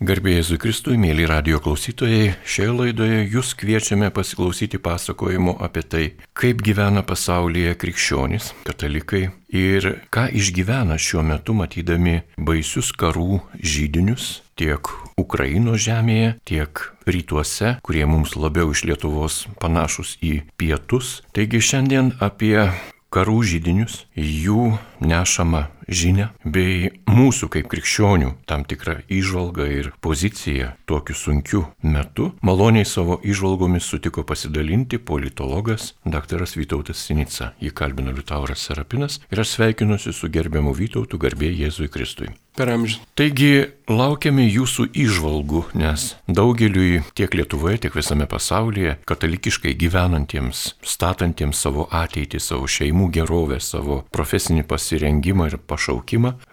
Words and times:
Garbėjai 0.00 0.38
Jėzui 0.38 0.56
Kristui, 0.56 0.94
mėly 0.96 1.26
radio 1.28 1.58
klausytojai, 1.60 2.30
šioje 2.48 2.72
laidoje 2.72 3.18
jūs 3.34 3.50
kviečiame 3.60 4.06
pasiklausyti 4.16 4.78
pasakojimo 4.80 5.58
apie 5.60 5.82
tai, 5.84 6.04
kaip 6.32 6.62
gyvena 6.64 7.02
pasaulyje 7.04 7.74
krikščionys, 7.82 8.46
katalikai 8.64 9.26
ir 9.52 9.90
ką 10.08 10.24
išgyvena 10.40 10.96
šiuo 10.96 11.20
metu 11.28 11.52
matydami 11.58 12.22
baisius 12.40 12.94
karų 12.96 13.42
žydinius 13.60 14.38
tiek 14.56 14.88
Ukrainos 15.20 15.84
žemėje, 15.84 16.32
tiek 16.48 16.80
rytuose, 17.04 17.74
kurie 17.84 18.06
mums 18.08 18.38
labiau 18.40 18.72
iš 18.72 18.86
Lietuvos 18.88 19.42
panašus 19.60 20.14
į 20.24 20.38
pietus. 20.56 21.18
Taigi 21.36 21.60
šiandien 21.60 22.14
apie 22.24 22.70
karų 23.12 23.42
žydinius, 23.52 24.06
jų 24.16 24.78
nešamą 25.04 25.66
žinę 25.90 26.30
bei 26.44 26.90
mūsų 27.10 27.50
kaip 27.56 27.68
krikščionių 27.70 28.32
tam 28.48 28.64
tikrą 28.68 29.00
įžvalgą 29.10 29.66
ir 29.74 29.90
poziciją 30.00 30.72
tokiu 30.88 31.16
sunkiu 31.18 31.64
metu. 31.82 32.30
Maloniai 32.46 32.86
savo 32.88 33.18
įžvalgomis 33.24 33.86
sutiko 33.90 34.24
pasidalinti 34.24 34.98
politologas 34.98 35.94
dr. 36.04 36.46
Vytautas 36.56 37.02
Sinica. 37.06 37.52
Jį 37.60 37.72
kalbino 37.76 38.14
Liutauras 38.14 38.62
Serapinas 38.66 39.20
ir 39.30 39.42
aš 39.42 39.56
sveikinuosi 39.56 40.14
su 40.14 40.30
gerbiamu 40.32 40.74
Vytautu 40.76 41.18
garbė 41.20 41.50
Jėzui 41.52 41.90
Kristui. 41.92 42.30
Per 42.58 42.66
amžių. 42.68 42.98
Taigi 43.14 43.70
laukiame 43.88 44.42
jūsų 44.44 44.88
įžvalgų, 44.98 45.62
nes 45.78 46.16
daugeliui 46.26 47.04
tiek 47.16 47.32
Lietuvoje, 47.38 47.78
tiek 47.84 47.94
visame 47.94 48.26
pasaulyje, 48.28 48.96
katalikiškai 49.06 49.72
gyvenantiems, 49.78 50.74
statantiems 50.82 51.62
savo 51.62 51.86
ateitį, 51.94 52.40
savo 52.42 52.66
šeimų 52.70 53.06
gerovę, 53.14 53.60
savo 53.62 54.00
profesinį 54.12 54.66
pasirengimą 54.68 55.46
ir 55.52 55.56
pašaukimą, 55.62 55.79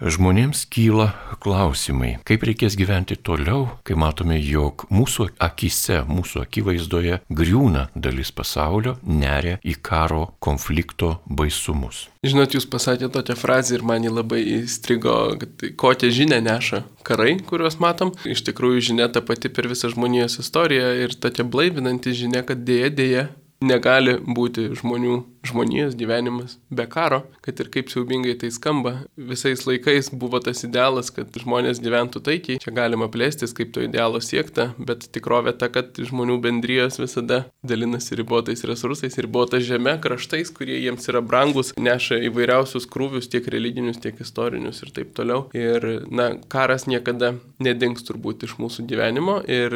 žmonėms 0.01 0.65
kyla 0.71 1.11
klausimai, 1.43 2.17
kaip 2.27 2.45
reikės 2.47 2.77
gyventi 2.79 3.17
toliau, 3.19 3.67
kai 3.87 3.97
matome, 3.99 4.37
jog 4.39 4.87
mūsų 4.93 5.29
akise, 5.43 6.01
mūsų 6.07 6.43
akivaizdoje 6.45 7.21
griūna 7.29 7.87
dalis 7.95 8.31
pasaulio, 8.31 8.97
neria 9.03 9.57
į 9.63 9.77
karo 9.83 10.29
konflikto 10.39 11.17
baisumus. 11.27 12.07
Žinot, 12.27 12.55
jūs 12.57 12.67
pasakėte 12.69 13.11
tokią 13.13 13.37
frazę 13.39 13.77
ir 13.77 13.85
man 13.87 14.05
jį 14.05 14.13
labai 14.15 14.41
įstrigo, 14.57 15.17
kad 15.39 15.67
kokią 15.79 16.11
žinę 16.13 16.39
neša 16.43 16.83
karai, 17.07 17.37
kuriuos 17.47 17.79
matom. 17.83 18.13
Iš 18.27 18.43
tikrųjų, 18.49 18.87
žinia 18.91 19.09
ta 19.11 19.23
pati 19.25 19.51
per 19.53 19.69
visą 19.71 19.91
žmonijos 19.93 20.39
istoriją 20.43 20.93
ir 21.03 21.15
tokia 21.15 21.45
blaivinanti 21.47 22.15
žinia, 22.17 22.43
kad 22.47 22.65
dėja 22.67 22.89
dėja 22.97 23.27
negali 23.63 24.17
būti 24.21 24.69
žmonių 24.77 25.17
žmonijos 25.45 25.95
gyvenimas 25.95 26.57
be 26.69 26.85
karo, 26.89 27.23
kad 27.41 27.59
ir 27.59 27.69
kaip 27.73 27.91
siaubingai 27.91 28.35
tai 28.39 28.51
skamba. 28.51 28.93
Visais 29.17 29.63
laikais 29.67 30.09
buvo 30.11 30.39
tas 30.43 30.63
idealas, 30.67 31.09
kad 31.13 31.33
žmonės 31.39 31.81
gyventų 31.83 32.21
taikiai, 32.25 32.61
čia 32.63 32.73
galima 32.75 33.07
plėstis, 33.11 33.53
kaip 33.57 33.71
to 33.75 33.83
idealo 33.85 34.21
siekta, 34.23 34.71
bet 34.77 35.07
tikrovė 35.15 35.55
ta, 35.57 35.69
kad 35.73 35.97
žmonių 35.97 36.39
bendrijos 36.43 36.99
visada 37.01 37.45
dalinasi 37.67 38.17
ribotais 38.19 38.63
resursais, 38.67 39.17
ribota 39.21 39.61
žemė, 39.63 39.97
kraštais, 40.03 40.51
kurie 40.55 40.77
jiems 40.81 41.07
yra 41.11 41.21
brangus, 41.25 41.73
neša 41.79 42.19
įvairiausius 42.29 42.87
krūvius, 42.91 43.29
tiek 43.31 43.47
religinius, 43.53 44.01
tiek 44.03 44.19
istorinius 44.23 44.83
ir 44.83 44.93
taip 44.95 45.13
toliau. 45.17 45.47
Ir, 45.57 45.87
na, 46.11 46.31
karas 46.51 46.87
niekada 46.89 47.33
nedings 47.63 48.05
turbūt 48.07 48.45
iš 48.47 48.57
mūsų 48.61 48.87
gyvenimo 48.89 49.39
ir 49.47 49.75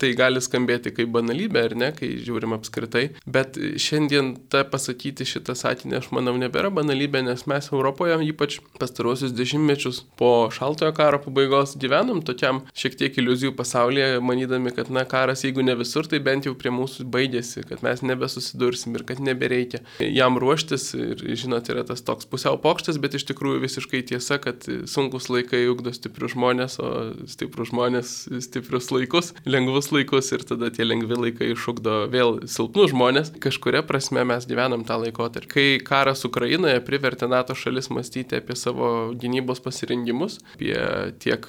tai 0.00 0.12
gali 0.18 0.42
skambėti 0.44 0.92
kaip 0.94 1.10
banalybė, 1.14 1.66
ar 1.70 1.76
ne, 1.78 1.92
kai 1.96 2.14
žiūrim 2.22 2.54
apskritai, 2.56 3.08
bet 3.26 3.58
šiandien 3.80 4.34
ta 4.52 4.64
pasakyti, 4.68 5.05
sakyti 5.06 5.26
šitą 5.26 5.54
sakinį, 5.54 6.00
aš 6.00 6.08
manau, 6.10 6.34
nebėra 6.38 6.70
banalybė, 6.74 7.22
nes 7.22 7.46
mes 7.46 7.68
Europoje, 7.70 8.16
ypač 8.26 8.58
pastarosius 8.78 9.32
dešimtmečius 9.32 10.04
po 10.18 10.48
šaltojo 10.50 10.92
karo 10.96 11.20
pabaigos, 11.22 11.76
gyvenom 11.78 12.22
tokiam 12.24 12.64
šiek 12.74 12.96
tiek 12.98 13.18
iliuzijų 13.18 13.54
pasaulyje, 13.56 14.20
manydami, 14.20 14.72
kad, 14.74 14.90
na, 14.90 15.04
karas, 15.06 15.44
jeigu 15.44 15.62
ne 15.62 15.76
visur, 15.78 16.06
tai 16.06 16.18
bent 16.18 16.46
jau 16.46 16.54
prie 16.58 16.72
mūsų 16.74 17.06
baigėsi, 17.06 17.62
kad 17.68 17.82
mes 17.86 18.02
nebesusidursim 18.02 18.96
ir 18.96 19.04
kad 19.06 19.20
nebereikia 19.20 19.82
jam 20.00 20.38
ruoštis. 20.38 20.94
Ir, 20.96 21.22
žinot, 21.38 21.68
yra 21.70 21.84
tas 21.86 22.02
toks 22.02 22.26
pusiau 22.26 22.58
pokštas, 22.58 22.98
bet 22.98 23.14
iš 23.14 23.26
tikrųjų 23.30 23.62
visiškai 23.62 24.02
tiesa, 24.10 24.40
kad 24.42 24.66
sunkus 24.90 25.30
laikai 25.30 25.66
ugdo 25.70 25.92
stiprius 25.94 26.34
žmonės, 26.34 26.78
o 26.82 26.90
stiprus 27.30 27.70
žmonės 27.70 28.14
stiprius 28.46 28.90
laikus, 28.94 29.32
lengvus 29.46 29.92
laikus 29.94 30.32
ir 30.34 30.46
tada 30.48 30.72
tie 30.74 30.86
lengvi 30.86 31.18
laikai 31.26 31.52
išugdo 31.54 32.06
vėl 32.12 32.40
silpnus 32.50 32.92
žmonės. 32.94 33.34
Kažkuria 33.42 33.84
prasme 33.86 34.24
mes 34.26 34.48
gyvenam 34.48 34.85
tą 34.88 34.98
laikotarpį. 35.02 35.50
Kai 35.52 35.66
karas 35.86 36.24
Ukrainoje 36.28 36.80
privertė 36.86 37.28
NATO 37.30 37.56
šalis 37.58 37.90
mąstyti 37.92 38.38
apie 38.40 38.56
savo 38.58 39.12
gynybos 39.16 39.62
pasirengimus, 39.64 40.38
apie 40.54 40.74
tiek 41.22 41.46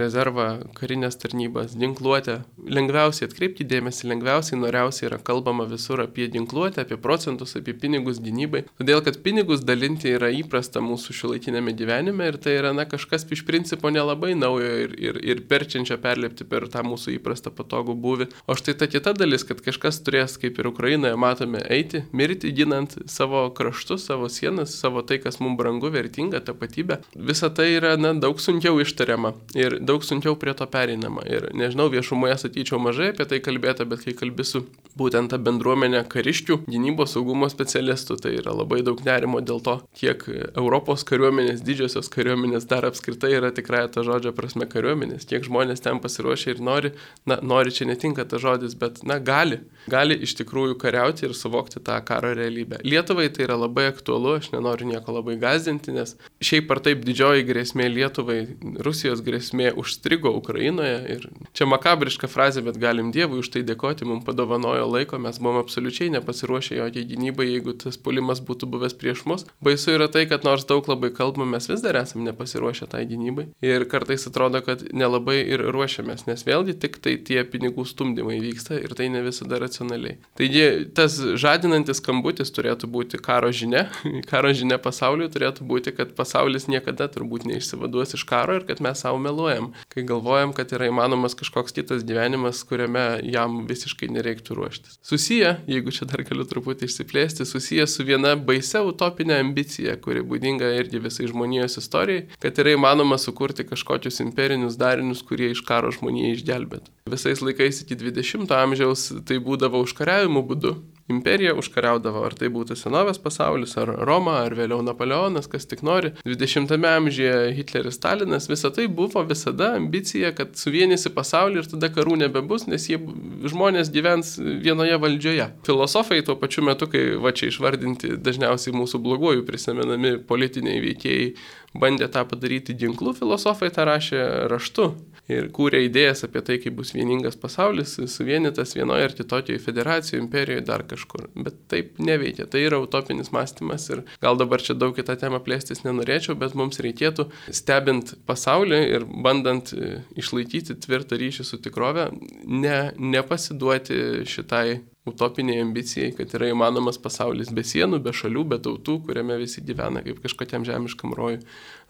rezervą, 0.00 0.48
karinės 0.78 1.18
tarnybas, 1.20 1.76
ginkluotę, 1.78 2.40
lengviausiai 2.68 3.28
atkreipti 3.28 3.66
dėmesį, 3.68 4.08
lengviausiai 4.12 4.60
noriausiai 4.60 5.08
yra 5.10 5.20
kalbama 5.24 5.66
visur 5.68 6.02
apie 6.02 6.28
ginkluotę, 6.32 6.84
apie 6.84 6.98
procentus, 7.00 7.56
apie 7.58 7.74
pinigus 7.78 8.20
gynybai. 8.24 8.64
Todėl, 8.80 9.02
kad 9.06 9.20
pinigus 9.24 9.64
dalinti 9.66 10.12
yra 10.16 10.30
įprasta 10.34 10.82
mūsų 10.84 11.16
šiuolaikinėme 11.20 11.74
gyvenime 11.78 12.30
ir 12.32 12.38
tai 12.42 12.58
yra 12.58 12.74
na, 12.76 12.86
kažkas 12.88 13.26
iš 13.34 13.44
principo 13.48 13.90
nelabai 13.92 14.34
naujo 14.38 14.70
ir, 14.84 14.94
ir, 14.98 15.20
ir 15.24 15.42
perčiančio 15.50 15.98
perlipti 16.02 16.46
per 16.48 16.68
tą 16.72 16.84
mūsų 16.86 17.16
įprastą 17.18 17.52
patogų 17.54 17.96
būvį. 17.98 18.30
O 18.48 18.56
štai 18.58 18.76
ta 18.78 18.88
kita 18.90 19.14
dalis, 19.18 19.44
kad 19.48 19.60
kažkas 19.64 20.00
turės, 20.06 20.38
kaip 20.40 20.58
ir 20.60 20.70
Ukrainoje 20.70 21.18
matome, 21.20 21.62
eiti, 21.68 22.04
mirti, 22.12 22.52
ginant 22.54 22.77
ginant 22.78 23.10
savo 23.10 23.50
kraštus, 23.50 24.06
savo 24.06 24.28
sienas, 24.28 24.78
savo 24.78 25.02
tai, 25.02 25.18
kas 25.18 25.40
mums 25.40 25.58
brangu, 25.58 25.90
vertinga, 25.90 26.40
tapatybė. 26.40 27.00
Visa 27.14 27.50
tai 27.50 27.74
yra 27.76 27.96
na, 27.96 28.12
daug 28.14 28.38
sunkiau 28.40 28.78
ištariama 28.80 29.34
ir 29.54 29.78
daug 29.80 30.04
sunkiau 30.04 30.36
prie 30.38 30.54
to 30.54 30.66
pereinama. 30.66 31.24
Ir 31.26 31.50
nežinau, 31.54 31.88
viešumoje 31.90 32.38
sakyčiau 32.44 32.78
mažai 32.78 33.12
apie 33.12 33.26
tai 33.28 33.40
kalbėta, 33.40 33.86
bet 33.88 34.04
kai 34.04 34.14
kalbėsiu 34.14 34.64
būtent 34.98 35.30
tą 35.32 35.38
bendruomenę 35.42 36.04
kariškių, 36.10 36.62
gynybos 36.68 37.14
saugumo 37.14 37.48
specialistų, 37.50 38.18
tai 38.22 38.34
yra 38.38 38.54
labai 38.54 38.82
daug 38.86 39.00
nerimo 39.04 39.40
dėl 39.40 39.62
to, 39.64 39.78
kiek 39.98 40.24
Europos 40.54 41.04
kariuomenės, 41.08 41.62
didžiosios 41.66 42.10
kariuomenės 42.12 42.66
dar 42.70 42.86
apskritai 42.88 43.34
yra 43.38 43.52
tikrai 43.54 43.84
ta 43.92 44.02
žodžio 44.06 44.34
prasme 44.36 44.66
kariuomenės, 44.70 45.26
kiek 45.28 45.46
žmonės 45.46 45.84
ten 45.84 46.02
pasiruošia 46.02 46.56
ir 46.56 46.62
nori, 46.64 46.92
na, 47.28 47.38
nori 47.42 47.74
čia 47.74 47.86
netinka 47.88 48.26
ta 48.28 48.40
žodis, 48.42 48.74
bet, 48.78 49.02
na, 49.06 49.20
gali, 49.22 49.60
gali 49.90 50.18
iš 50.26 50.34
tikrųjų 50.40 50.78
kariauti 50.82 51.28
ir 51.28 51.36
suvokti 51.38 51.82
tą 51.84 52.00
karo 52.06 52.34
realybę. 52.34 52.67
Lietuvai 52.84 53.28
tai 53.32 53.46
yra 53.46 53.56
labai 53.58 53.88
aktualu, 53.92 54.36
aš 54.38 54.50
nenoriu 54.52 54.88
nieko 54.90 55.14
labai 55.14 55.38
gazdinti, 55.40 55.94
nes 55.96 56.14
šiaip 56.44 56.70
ar 56.74 56.82
taip 56.84 57.04
didžioji 57.06 57.46
grėsmė 57.48 57.88
Lietuvai, 57.92 58.38
Rusijos 58.84 59.22
grėsmė 59.24 59.72
užstrigo 59.78 60.32
Ukrainoje 60.38 60.98
ir 61.14 61.28
čia 61.56 61.68
makabriška 61.70 62.30
frazė, 62.30 62.62
bet 62.66 62.78
galim 62.80 63.10
Dievui 63.14 63.42
už 63.42 63.50
tai 63.54 63.64
dėkoti, 63.66 64.06
mums 64.08 64.26
padovanojo 64.28 64.86
laiko, 64.90 65.20
mes 65.22 65.40
buvom 65.42 65.60
absoliučiai 65.62 66.12
nepasiruošę 66.18 66.78
jokiai 66.78 67.08
gynybai, 67.08 67.48
jeigu 67.52 67.74
tas 67.78 67.98
pulimas 68.00 68.42
būtų 68.44 68.68
buvęs 68.70 68.96
prieš 68.98 69.24
mus. 69.28 69.46
Baisu 69.64 69.94
yra 69.96 70.10
tai, 70.12 70.26
kad 70.30 70.46
nors 70.46 70.66
daug 70.68 70.86
labai 70.90 71.10
kalbame, 71.14 71.48
mes 71.56 71.68
vis 71.70 71.82
dar 71.84 71.98
esame 72.02 72.28
nepasiruošę 72.28 72.90
tai 72.92 73.04
gynybai 73.08 73.48
ir 73.64 73.86
kartais 73.90 74.26
atrodo, 74.28 74.60
kad 74.64 74.84
nelabai 74.92 75.38
ir 75.42 75.62
ruošiamės, 75.74 76.26
nes 76.28 76.44
vėlgi 76.46 76.76
tik 76.82 76.98
tai 77.04 77.16
tie 77.24 77.42
pinigų 77.48 77.86
stumdymai 77.88 78.38
vyksta 78.42 78.78
ir 78.80 78.94
tai 78.98 79.08
ne 79.12 79.22
visada 79.24 79.60
racionaliai. 79.62 80.18
Taigi 80.38 80.88
tas 80.96 81.16
žadinantis 81.40 82.02
skambutis 82.02 82.52
turėtų 82.58 82.90
būti 82.90 83.20
karo 83.22 83.50
žinia. 83.54 83.86
Karo 84.30 84.50
žinia 84.56 84.78
pasauliui 84.82 85.30
turėtų 85.32 85.64
būti, 85.68 85.94
kad 85.96 86.12
pasaulis 86.18 86.66
niekada 86.68 87.08
turbūt 87.12 87.46
neišsivaduos 87.48 88.16
iš 88.18 88.24
karo 88.28 88.58
ir 88.58 88.66
kad 88.68 88.82
mes 88.84 89.00
savo 89.04 89.20
meluojam, 89.22 89.70
kai 89.92 90.04
galvojam, 90.08 90.52
kad 90.56 90.72
yra 90.74 90.90
įmanomas 90.90 91.36
kažkoks 91.38 91.74
kitas 91.76 92.04
gyvenimas, 92.08 92.64
kuriame 92.68 93.06
jam 93.26 93.62
visiškai 93.68 94.10
nereiktų 94.16 94.58
ruoštis. 94.58 94.98
Susiję, 95.06 95.54
jeigu 95.70 95.94
čia 95.94 96.08
dar 96.10 96.24
galiu 96.28 96.46
truputį 96.48 96.88
išsiplėsti, 96.88 97.46
susiję 97.48 97.86
su 97.90 98.06
viena 98.08 98.34
baisia 98.36 98.82
utopinė 98.86 99.38
ambicija, 99.44 99.96
kuri 100.02 100.24
būdinga 100.26 100.72
irgi 100.80 101.02
visai 101.04 101.28
žmonijos 101.30 101.78
istorijai, 101.82 102.26
kad 102.42 102.58
yra 102.62 102.74
įmanoma 102.76 103.18
sukurti 103.20 103.66
kažkokius 103.68 104.22
imperinius 104.24 104.78
darinius, 104.80 105.24
kurie 105.26 105.52
iš 105.54 105.64
karo 105.68 105.92
žmoniją 105.94 106.34
išgelbėtų. 106.36 106.94
Visais 107.08 107.42
laikais 107.44 107.82
iki 107.84 107.98
20-ojo 107.98 108.62
amžiaus 108.62 109.08
tai 109.28 109.40
būdavo 109.42 109.82
užkariavimo 109.86 110.44
būdu 110.46 110.76
imperija 111.08 111.54
užkariaudavo, 111.58 112.22
ar 112.26 112.34
tai 112.38 112.50
būtų 112.52 112.76
senovės 112.78 113.20
pasaulis, 113.22 113.74
ar 113.80 113.90
Roma, 114.08 114.38
ar 114.44 114.56
vėliau 114.58 114.82
Napoleonas, 114.84 115.48
kas 115.50 115.66
tik 115.68 115.82
nori. 115.86 116.12
20-ame 116.28 116.90
amžiuje 117.00 117.54
Hitleris 117.56 117.98
Stalinas, 117.98 118.48
visa 118.50 118.70
tai 118.74 118.86
buvo 118.92 119.24
visada 119.28 119.72
ambicija, 119.78 120.34
kad 120.36 120.56
suvienysi 120.58 121.12
pasaulį 121.14 121.62
ir 121.62 121.70
tada 121.72 121.90
karų 121.94 122.18
nebebus, 122.24 122.66
nes 122.68 122.88
jie 122.90 123.00
žmonės 123.48 123.92
gyvens 123.94 124.36
vienoje 124.38 124.98
valdžioje. 125.00 125.48
Filosofai 125.68 126.20
tuo 126.26 126.36
pačiu 126.40 126.66
metu, 126.68 126.90
kai 126.92 127.04
va 127.22 127.32
čia 127.32 127.48
išvardinti 127.52 128.18
dažniausiai 128.20 128.76
mūsų 128.76 129.00
bloguoju 129.04 129.46
prisimenami 129.48 130.18
politiniai 130.28 130.82
veikėjai, 130.84 131.32
bandė 131.76 132.08
tą 132.12 132.24
padaryti 132.28 132.76
ginklų, 132.78 133.14
filosofai 133.18 133.70
tą 133.74 133.84
rašė 133.88 134.24
raštu 134.52 134.92
ir 135.28 135.50
kūrė 135.54 135.82
idėjas 135.86 136.24
apie 136.26 136.40
tai, 136.44 136.56
kaip 136.62 136.78
bus 136.78 136.94
vieningas 136.96 137.36
pasaulis, 137.40 137.96
suvienytas 138.10 138.74
vienoje 138.76 139.08
ar 139.08 139.14
kitoje 139.16 139.58
federacijoje, 139.60 140.22
imperijoje, 140.24 140.64
dar 140.68 140.84
kažkur. 140.88 141.28
Bet 141.36 141.58
taip 141.70 142.00
neveikia. 142.02 142.48
Tai 142.50 142.62
yra 142.64 142.80
utopinis 142.82 143.30
mąstymas 143.34 143.88
ir 143.92 144.04
gal 144.24 144.40
dabar 144.40 144.64
čia 144.64 144.76
daug 144.78 144.96
kitą 144.96 145.18
temą 145.20 145.42
plėstis 145.44 145.84
nenorėčiau, 145.84 146.36
bet 146.40 146.56
mums 146.58 146.80
reikėtų, 146.84 147.28
stebint 147.52 148.14
pasaulį 148.28 148.82
ir 148.96 149.08
bandant 149.28 149.74
e, 149.76 149.98
išlaikyti 150.18 150.78
tvirtą 150.84 151.20
ryšį 151.20 151.46
su 151.46 151.60
tikrove, 151.62 152.08
ne, 152.48 152.78
nepasiduoti 152.96 154.24
šitai 154.28 154.80
utopiniai 155.10 155.62
ambicijai, 155.64 156.12
kad 156.16 156.32
yra 156.38 156.50
įmanomas 156.52 157.00
pasaulis 157.02 157.52
be 157.54 157.64
sienų, 157.66 158.02
be 158.04 158.14
šalių, 158.14 158.44
be 158.52 158.60
tautų, 158.64 159.00
kuriame 159.08 159.38
visi 159.40 159.64
gyvena 159.64 160.04
kaip 160.06 160.22
kažkokiam 160.24 160.66
žemiškam 160.68 161.16
rojui. 161.18 161.42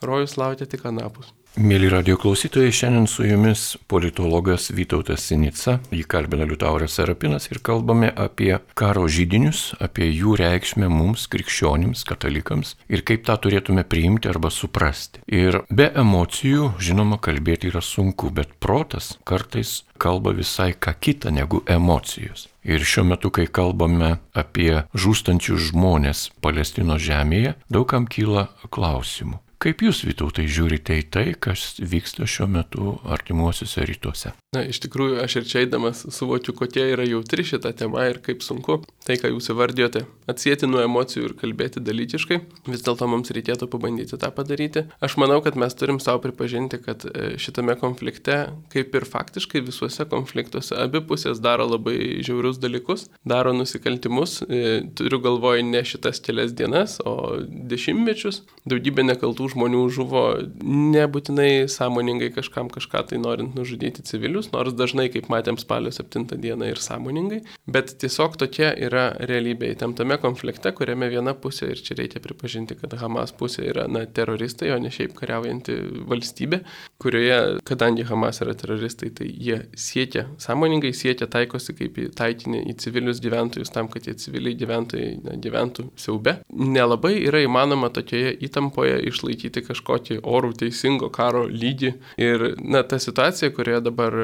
Rojus 0.04 0.38
laukia 0.40 0.68
tik 0.70 0.86
anapus. 0.88 1.32
Mėly 1.58 1.88
radio 1.90 2.14
klausytojai, 2.14 2.70
šiandien 2.70 3.08
su 3.10 3.24
jumis 3.26 3.62
politologas 3.90 4.68
Vytautas 4.70 5.24
Sinica, 5.26 5.80
jį 5.90 6.04
kalbina 6.06 6.44
Liutauras 6.46 6.94
Serapinas 6.94 7.48
ir 7.50 7.58
kalbame 7.66 8.12
apie 8.14 8.52
karo 8.78 9.08
žydinius, 9.10 9.72
apie 9.82 10.06
jų 10.06 10.36
reikšmę 10.38 10.86
mums, 10.86 11.24
krikščionims, 11.32 12.04
katalikams 12.06 12.76
ir 12.86 13.02
kaip 13.02 13.24
tą 13.26 13.34
turėtume 13.42 13.82
priimti 13.82 14.30
arba 14.30 14.52
suprasti. 14.54 15.18
Ir 15.26 15.64
be 15.66 15.88
emocijų, 15.98 16.76
žinoma, 16.78 17.18
kalbėti 17.18 17.72
yra 17.72 17.82
sunku, 17.82 18.30
bet 18.30 18.54
protas 18.62 19.16
kartais 19.26 19.80
kalba 19.98 20.36
visai 20.38 20.76
ką 20.78 20.94
kitą 20.94 21.34
negu 21.34 21.64
emocijos. 21.66 22.46
Ir 22.62 22.86
šiuo 22.86 23.08
metu, 23.10 23.34
kai 23.34 23.48
kalbame 23.50 24.20
apie 24.30 24.84
žūstančius 24.94 25.72
žmonės 25.72 26.28
Palestinos 26.38 27.02
žemėje, 27.02 27.58
daugam 27.66 28.06
kyla 28.06 28.46
klausimų. 28.70 29.42
Kaip 29.58 29.80
jūs, 29.82 30.04
Vytautai, 30.06 30.44
žiūrite 30.46 30.94
į 31.00 31.04
tai, 31.10 31.24
kas 31.34 31.80
vyksta 31.82 32.28
šiuo 32.30 32.46
metu 32.46 32.92
artimuosiuose 33.10 33.86
rytuose? 33.90 34.30
Na, 34.56 34.62
iš 34.64 34.78
tikrųjų, 34.80 35.18
aš 35.20 35.34
ir 35.36 35.44
čia 35.44 35.60
eidamas 35.60 36.06
suvokiu, 36.08 36.54
kokia 36.56 36.86
yra 36.94 37.04
jautri 37.04 37.44
šita 37.44 37.68
tema 37.76 38.06
ir 38.08 38.16
kaip 38.24 38.40
sunku 38.40 38.78
tai, 39.04 39.18
ką 39.20 39.28
jūs 39.28 39.50
įvardėjote, 39.52 40.02
atsijėti 40.28 40.68
nuo 40.68 40.80
emocijų 40.84 41.30
ir 41.30 41.34
kalbėti 41.36 41.80
dalykiškai. 41.84 42.38
Vis 42.68 42.84
dėlto 42.84 43.06
mums 43.08 43.32
reikėtų 43.32 43.68
pabandyti 43.72 44.18
tą 44.20 44.28
padaryti. 44.32 44.86
Aš 45.04 45.16
manau, 45.20 45.38
kad 45.44 45.56
mes 45.60 45.76
turim 45.76 46.00
savo 46.00 46.20
pripažinti, 46.24 46.80
kad 46.84 47.06
e, 47.08 47.30
šitame 47.40 47.76
konflikte, 47.80 48.36
kaip 48.72 48.96
ir 48.96 49.06
faktiškai 49.08 49.62
visuose 49.64 50.04
konfliktuose, 50.08 50.76
abi 50.76 51.00
pusės 51.08 51.40
daro 51.44 51.64
labai 51.68 52.20
žiaurius 52.24 52.60
dalykus, 52.60 53.06
daro 53.28 53.54
nusikaltimus. 53.56 54.42
E, 54.44 54.80
turiu 54.96 55.22
galvoje 55.24 55.64
ne 55.64 55.84
šitas 55.88 56.20
kelias 56.24 56.52
dienas, 56.56 56.98
o 57.04 57.36
dešimtmečius. 57.44 58.42
Daugybė 58.68 59.06
nekaltų 59.08 59.52
žmonių 59.54 59.86
žuvo 59.96 60.26
nebūtinai 60.64 61.68
sąmoningai 61.72 62.32
kažkam 62.36 62.68
kažką 62.72 63.06
tai 63.12 63.22
norint 63.24 63.56
nužudyti 63.56 64.04
civilius, 64.38 64.52
nors 64.52 64.74
dažnai, 64.74 65.08
kaip 65.10 65.28
matėm 65.28 65.58
spalio 65.58 65.90
7 65.90 66.38
dieną 66.38 66.68
ir 66.70 66.78
sąmoningai, 66.78 67.42
bet 67.66 67.98
tiesiog 67.98 68.36
tokia 68.38 68.74
yra 68.76 69.16
realybė 69.18 69.72
įtemptame 69.74 70.18
konflikte, 70.20 70.72
kuriame 70.72 71.08
viena 71.08 71.34
pusė, 71.34 71.72
ir 71.72 71.82
čia 71.82 71.96
reikia 71.96 72.20
pripažinti, 72.20 72.76
kad 72.78 72.94
Hamas 72.98 73.32
pusė 73.32 73.66
yra 73.68 73.86
na, 73.88 74.04
teroristai, 74.06 74.70
o 74.72 74.78
ne 74.78 74.90
šiaip 74.90 75.14
kariaujanti 75.18 75.76
valstybė, 76.08 76.62
kurioje, 76.98 77.60
kadangi 77.64 78.06
Hamas 78.08 78.40
yra 78.42 78.54
teroristai, 78.54 79.10
tai 79.10 79.28
jie 79.28 79.62
siekia, 79.76 80.26
sąmoningai 80.38 80.92
siekia 80.94 81.28
taikosi 81.28 81.74
kaip 81.74 81.98
į 81.98 82.08
taikinį 82.18 82.64
į 82.72 82.76
civilius 82.78 83.22
gyventojus 83.22 83.72
tam, 83.74 83.88
kad 83.88 84.06
tie 84.06 84.14
civiliai 84.18 84.56
gyventojai 84.58 85.18
na, 85.24 85.36
gyventų 85.38 85.90
siaube. 85.98 86.38
Nelabai 86.52 87.16
yra 87.24 87.42
įmanoma 87.44 87.90
tokioje 87.94 88.34
įtampoje 88.46 89.00
išlaikyti 89.08 89.64
kažkokį 89.66 90.20
orų 90.22 90.54
teisingo 90.58 91.10
karo 91.14 91.46
lygį. 91.48 91.94
Ir 92.20 92.48
na, 92.62 92.84
ta 92.86 92.98
situacija, 93.02 93.50
kurioje 93.54 93.82
dabar 93.88 94.18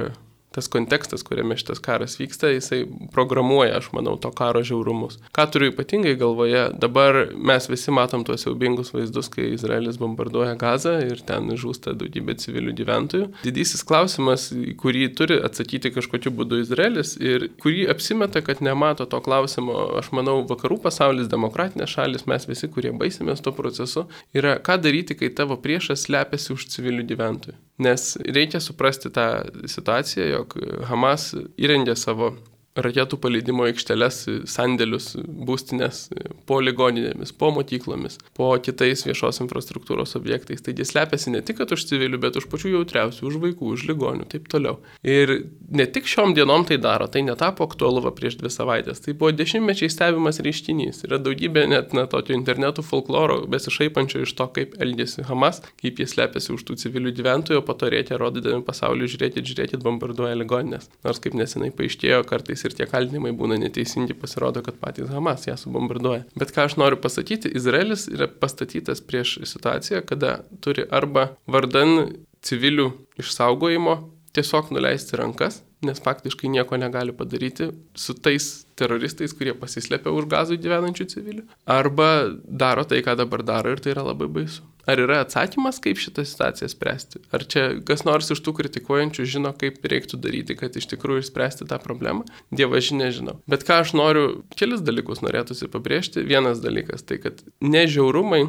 tas 0.54 0.68
kontekstas, 0.70 1.24
kuriame 1.26 1.56
šitas 1.58 1.80
karas 1.82 2.16
vyksta, 2.20 2.52
jisai 2.54 2.84
programuoja, 3.12 3.80
aš 3.80 3.90
manau, 3.96 4.14
to 4.20 4.30
karo 4.36 4.62
žiaurumus. 4.66 5.18
Ką 5.34 5.46
turiu 5.50 5.72
ypatingai 5.72 6.14
galvoje, 6.20 6.68
dabar 6.80 7.18
mes 7.34 7.66
visi 7.70 7.94
matom 7.94 8.24
tuos 8.26 8.44
siaubingus 8.46 8.92
vaizdus, 8.94 9.30
kai 9.34 9.50
Izraelis 9.54 9.98
bombarduoja 10.00 10.54
Gazą 10.60 10.94
ir 11.08 11.22
ten 11.26 11.50
žūsta 11.58 11.96
daugybė 11.98 12.36
civilių 12.42 12.76
gyventojų. 12.80 13.28
Didysis 13.44 13.82
klausimas, 13.86 14.46
kurį 14.80 15.08
turi 15.18 15.40
atsakyti 15.48 15.92
kažkokiu 15.96 16.32
būdu 16.38 16.62
Izraelis 16.62 17.16
ir 17.18 17.48
kurį 17.62 17.88
apsimeta, 17.94 18.44
kad 18.46 18.62
nemato 18.64 19.08
to 19.10 19.20
klausimo, 19.24 19.76
aš 19.98 20.12
manau, 20.14 20.40
vakarų 20.48 20.78
pasaulis, 20.86 21.30
demokratinės 21.32 21.98
šalis, 21.98 22.28
mes 22.30 22.48
visi, 22.50 22.70
kurie 22.70 22.94
baisimės 22.94 23.42
to 23.44 23.54
procesu, 23.56 24.06
yra 24.36 24.58
ką 24.62 24.78
daryti, 24.86 25.18
kai 25.18 25.34
tavo 25.34 25.58
priešas 25.60 26.06
slepiasi 26.06 26.54
už 26.54 26.68
civilių 26.76 27.06
gyventojų. 27.10 27.58
Nes 27.78 28.14
reikia 28.22 28.60
suprasti 28.62 29.10
tą 29.10 29.26
situaciją, 29.66 30.26
jog 30.30 30.54
Hamas 30.86 31.32
įrengė 31.58 31.96
savo 31.98 32.34
raketų 32.74 33.18
paleidimo 33.22 33.66
aikšteles, 33.68 34.20
sandėlius, 34.50 35.12
būstinės 35.18 36.08
po 36.48 36.58
ligoninėmis, 36.64 37.32
po 37.38 37.52
mokyklomis, 37.54 38.18
po 38.34 38.50
kitais 38.62 39.04
viešos 39.06 39.40
infrastruktūros 39.44 40.16
objektais. 40.18 40.62
Taigi 40.64 40.86
slepiasi 40.88 41.32
ne 41.34 41.42
tik 41.44 41.62
už 41.64 41.86
civilių, 41.90 42.18
bet 42.22 42.38
už 42.40 42.48
pačių 42.50 42.74
jautriausių, 42.74 43.26
už 43.28 43.38
vaikų, 43.44 43.70
už 43.76 43.86
ligonių, 43.90 44.26
taip 44.30 44.48
toliau. 44.50 44.80
Ir 45.06 45.46
ne 45.70 45.86
tik 45.86 46.08
šiom 46.10 46.34
dienom 46.34 46.66
tai 46.68 46.80
daro, 46.82 47.06
tai 47.06 47.22
netapo 47.26 47.68
aktualu 47.68 48.02
va 48.04 48.12
prieš 48.14 48.38
dvi 48.40 48.50
savaitės, 48.52 49.04
tai 49.04 49.14
buvo 49.14 49.30
dešimtmečiai 49.34 49.92
stebimas 49.92 50.42
reiškinys. 50.44 51.04
Yra 51.06 51.20
daugybė 51.22 51.66
net 51.70 51.94
na, 51.96 52.08
tokio 52.10 52.34
internetų 52.36 52.84
folkloro 52.86 53.40
besišaipančio 53.50 54.24
iš 54.26 54.34
to, 54.38 54.48
kaip 54.58 54.74
elgėsi 54.82 55.24
Hamas, 55.30 55.62
kaip 55.80 56.02
jie 56.02 56.08
slepiasi 56.10 56.52
už 56.56 56.66
tų 56.66 56.78
civilių 56.82 57.14
gyventojų, 57.20 57.62
o 57.62 57.66
po 57.66 57.78
to 57.78 57.90
reikia 57.92 58.18
rodydami 58.20 58.66
pasauliu, 58.66 59.08
žiūrėkit, 59.10 59.46
žiūrėkit, 59.46 59.82
bombarduoja 59.84 60.36
ligoninės. 60.42 60.90
Nors 61.06 61.22
kaip 61.22 61.38
nesenai 61.38 61.70
paaiškėjo, 61.74 62.22
kartais 62.28 62.63
ir 62.64 62.76
tie 62.76 62.86
kaltinimai 62.90 63.34
būna 63.36 63.58
neteisingi, 63.60 64.16
pasirodo, 64.18 64.62
kad 64.64 64.78
patys 64.80 65.10
Hamas 65.12 65.46
ją 65.48 65.56
subombarduoja. 65.60 66.24
Bet 66.38 66.54
ką 66.54 66.68
aš 66.68 66.78
noriu 66.80 67.00
pasakyti, 67.02 67.52
Izraelis 67.56 68.08
yra 68.12 68.28
pastatytas 68.28 69.02
prieš 69.04 69.38
situaciją, 69.50 70.04
kada 70.08 70.38
turi 70.64 70.86
arba 70.90 71.30
vardan 71.50 72.10
civilių 72.44 72.90
išsaugojimo 73.20 73.98
tiesiog 74.34 74.72
nuleisti 74.74 75.18
rankas, 75.20 75.62
nes 75.86 76.02
faktiškai 76.04 76.50
nieko 76.52 76.78
negali 76.80 77.14
padaryti 77.16 77.70
su 77.94 78.14
tais 78.14 78.64
teroristais, 78.78 79.34
kurie 79.36 79.54
pasislėpia 79.58 80.12
už 80.14 80.28
gazų 80.30 80.58
gyvenančių 80.62 81.08
civilių, 81.14 81.44
arba 81.70 82.10
daro 82.44 82.84
tai, 82.88 83.02
ką 83.06 83.16
dabar 83.20 83.44
daro 83.46 83.74
ir 83.74 83.82
tai 83.82 83.94
yra 83.94 84.06
labai 84.10 84.30
baisu. 84.40 84.64
Ar 84.84 85.00
yra 85.00 85.22
atsakymas, 85.24 85.78
kaip 85.80 85.96
šitą 86.00 86.26
situaciją 86.28 86.68
spręsti? 86.68 87.22
Ar 87.32 87.44
čia 87.48 87.62
kas 87.88 88.04
nors 88.04 88.28
iš 88.34 88.42
tų 88.44 88.52
kritikuojančių 88.58 89.24
žino, 89.36 89.54
kaip 89.56 89.80
reiktų 89.80 90.18
daryti, 90.20 90.56
kad 90.60 90.76
iš 90.76 90.90
tikrųjų 90.92 91.24
išspręsti 91.24 91.68
tą 91.70 91.78
problemą? 91.80 92.26
Dievo 92.52 92.80
žinia 92.84 93.08
žinau. 93.14 93.38
Bet 93.48 93.64
ką 93.64 93.80
aš 93.84 93.94
noriu, 93.96 94.26
kelis 94.58 94.84
dalykus 94.84 95.24
norėtųsi 95.24 95.70
pabrėžti. 95.72 96.26
Vienas 96.28 96.60
dalykas 96.60 97.06
tai, 97.08 97.16
kad 97.22 97.40
nežiaurumai, 97.64 98.44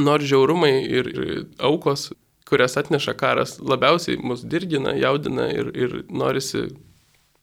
nors 0.00 0.24
žiaurumai 0.30 0.72
ir 0.88 1.12
aukos, 1.60 2.14
kurias 2.48 2.76
atneša 2.80 3.14
karas, 3.18 3.58
labiausiai 3.60 4.18
mus 4.20 4.44
dirgina, 4.44 4.94
jaudina 5.00 5.48
ir, 5.52 5.70
ir 5.74 5.96
norisi 6.10 6.68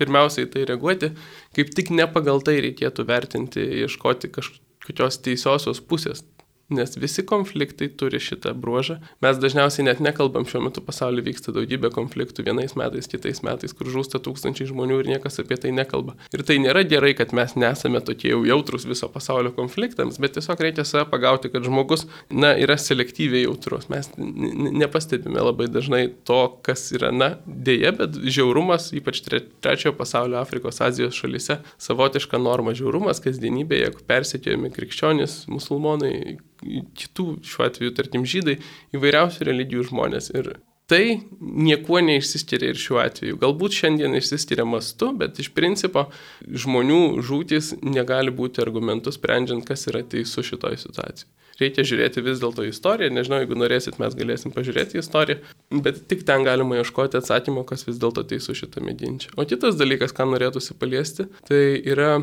pirmiausiai 0.01 0.49
tai 0.49 0.65
reaguoti, 0.69 1.11
kaip 1.55 1.73
tik 1.77 1.91
ne 1.93 2.07
pagal 2.09 2.41
tai 2.45 2.59
reikėtų 2.65 3.05
vertinti, 3.09 3.65
ieškoti 3.83 4.31
kažkokios 4.33 5.21
teisiosios 5.25 5.81
pusės. 5.81 6.23
Nes 6.71 6.95
visi 6.95 7.25
konfliktai 7.27 7.89
turi 7.99 8.19
šitą 8.23 8.53
bruožą. 8.55 8.99
Mes 9.23 9.39
dažniausiai 9.41 9.85
net 9.89 9.99
nekalbam, 10.03 10.45
šiuo 10.47 10.63
metu 10.67 10.83
pasaulyje 10.85 11.25
vyksta 11.27 11.53
daugybė 11.55 11.91
konfliktų 11.91 12.45
vienais 12.47 12.77
metais, 12.79 13.09
kitais 13.11 13.41
metais, 13.43 13.75
kur 13.75 13.89
žūsta 13.91 14.21
tūkstančiai 14.23 14.69
žmonių 14.69 15.01
ir 15.01 15.09
niekas 15.15 15.41
apie 15.43 15.57
tai 15.59 15.73
nekalba. 15.75 16.15
Ir 16.31 16.45
tai 16.47 16.59
nėra 16.63 16.85
gerai, 16.87 17.11
kad 17.17 17.35
mes 17.35 17.57
nesame 17.59 17.99
tokie 18.07 18.31
jau 18.31 18.41
jautrus 18.47 18.87
viso 18.87 19.09
pasaulio 19.11 19.51
konfliktams, 19.55 20.19
bet 20.21 20.37
tiesiog 20.37 20.63
reikia 20.63 20.85
save 20.87 21.09
pagauti, 21.11 21.51
kad 21.51 21.67
žmogus, 21.67 22.07
na, 22.31 22.53
yra 22.55 22.77
selektyviai 22.79 23.43
jautrus. 23.43 23.89
Mes 23.91 24.07
nepastebime 24.17 25.43
labai 25.43 25.67
dažnai 25.71 26.05
to, 26.27 26.39
kas 26.65 26.87
yra, 26.95 27.11
na, 27.11 27.33
dėje, 27.45 27.91
bet 27.99 28.21
žiaurumas, 28.31 28.91
ypač 28.95 29.23
trečiojo 29.27 29.95
pasaulio 29.99 30.39
Afrikos, 30.39 30.79
Azijos 30.83 31.19
šalyse, 31.19 31.59
savotiška 31.81 32.39
norma 32.41 32.75
žiaurumas 32.77 33.19
kasdienybėje, 33.23 33.91
persekiojami 34.07 34.71
krikščionys, 34.73 35.41
musulmonai, 35.51 36.39
kitų, 36.61 37.27
šiuo 37.45 37.67
atveju, 37.67 37.95
tarkim, 37.97 38.27
žydai, 38.27 38.59
įvairiausių 38.95 39.47
religijų 39.47 39.87
žmonės. 39.91 40.31
Ir 40.35 40.53
tai 40.91 41.21
niekuo 41.39 42.01
neišsiskiria 42.03 42.73
ir 42.73 42.79
šiuo 42.79 42.99
atveju. 43.01 43.37
Galbūt 43.41 43.77
šiandien 43.77 44.17
išsiskiria 44.19 44.65
mastu, 44.67 45.13
bet 45.15 45.39
iš 45.39 45.51
principo 45.55 46.09
žmonių 46.43 47.21
žūtis 47.23 47.77
negali 47.85 48.33
būti 48.35 48.63
argumentų 48.63 49.13
sprendžiant, 49.15 49.63
kas 49.67 49.87
yra 49.91 50.03
teisų 50.03 50.43
šitoje 50.49 50.81
situacijoje. 50.83 51.31
Reikia 51.61 51.85
žiūrėti 51.85 52.23
vis 52.25 52.41
dėlto 52.41 52.65
istoriją, 52.65 53.11
nežinau, 53.13 53.41
jeigu 53.43 53.55
norėsit, 53.59 53.99
mes 54.01 54.15
galėsim 54.17 54.53
pažiūrėti 54.55 54.97
istoriją, 54.99 55.41
bet 55.85 56.03
tik 56.09 56.23
ten 56.27 56.45
galima 56.47 56.79
ieškoti 56.81 57.19
atsakymo, 57.19 57.63
kas 57.69 57.85
vis 57.87 57.99
dėlto 58.01 58.23
teisų 58.27 58.55
šitame 58.63 58.95
ginčia. 58.97 59.29
O 59.37 59.45
kitas 59.47 59.77
dalykas, 59.79 60.15
ką 60.17 60.25
norėtųsi 60.31 60.75
paliesti, 60.81 61.27
tai 61.47 61.61
yra 61.85 62.15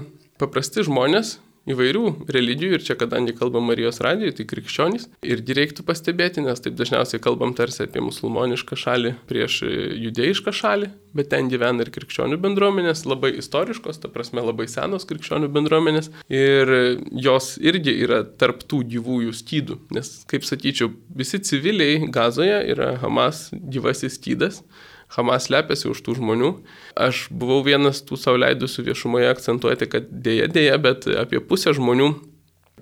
paprasti 0.42 0.84
žmonės, 0.88 1.36
įvairių 1.72 2.04
religijų 2.32 2.78
ir 2.78 2.84
čia, 2.84 2.96
kadangi 2.98 3.34
kalbam 3.36 3.68
Marijos 3.68 4.00
radijoje, 4.04 4.38
tai 4.38 4.46
krikščionys. 4.50 5.08
Ir 5.26 5.42
reiktų 5.58 5.84
pastebėti, 5.88 6.42
nes 6.44 6.62
taip 6.64 6.76
dažniausiai 6.78 7.22
kalbam 7.22 7.54
tarsi 7.58 7.84
apie 7.86 8.02
musulmonišką 8.04 8.78
šalį 8.78 9.14
prieš 9.28 9.60
judėjišką 9.66 10.54
šalį, 10.54 10.90
bet 11.18 11.30
ten 11.32 11.50
gyvena 11.52 11.84
ir 11.84 11.92
krikščionių 11.94 12.38
bendruomenės, 12.42 13.04
labai 13.08 13.34
istoriškos, 13.42 14.00
ta 14.02 14.10
prasme 14.12 14.44
labai 14.44 14.68
senos 14.70 15.08
krikščionių 15.08 15.50
bendruomenės. 15.54 16.12
Ir 16.32 16.74
jos 17.12 17.56
irgi 17.60 17.96
yra 18.04 18.22
tarptų 18.24 18.82
gyvųjų 18.94 19.34
skydų, 19.36 19.80
nes, 19.96 20.12
kaip 20.30 20.46
sakyčiau, 20.48 20.92
visi 21.16 21.40
civiliai 21.44 22.06
gazoje 22.12 22.60
yra 22.74 22.94
Hamas 23.02 23.48
gyvasis 23.52 24.18
skydas. 24.18 24.62
Hamas 25.16 25.48
slepiasi 25.48 25.88
už 25.88 26.02
tų 26.04 26.18
žmonių. 26.18 26.50
Aš 26.98 27.26
buvau 27.32 27.62
vienas 27.66 28.02
tų 28.04 28.18
sauliaidusių 28.20 28.84
viešumoje 28.90 29.30
akcentuoti, 29.32 29.88
kad 29.90 30.10
dėja, 30.10 30.50
dėja, 30.52 30.76
bet 30.82 31.08
apie 31.08 31.40
pusę 31.40 31.72
žmonių 31.76 32.12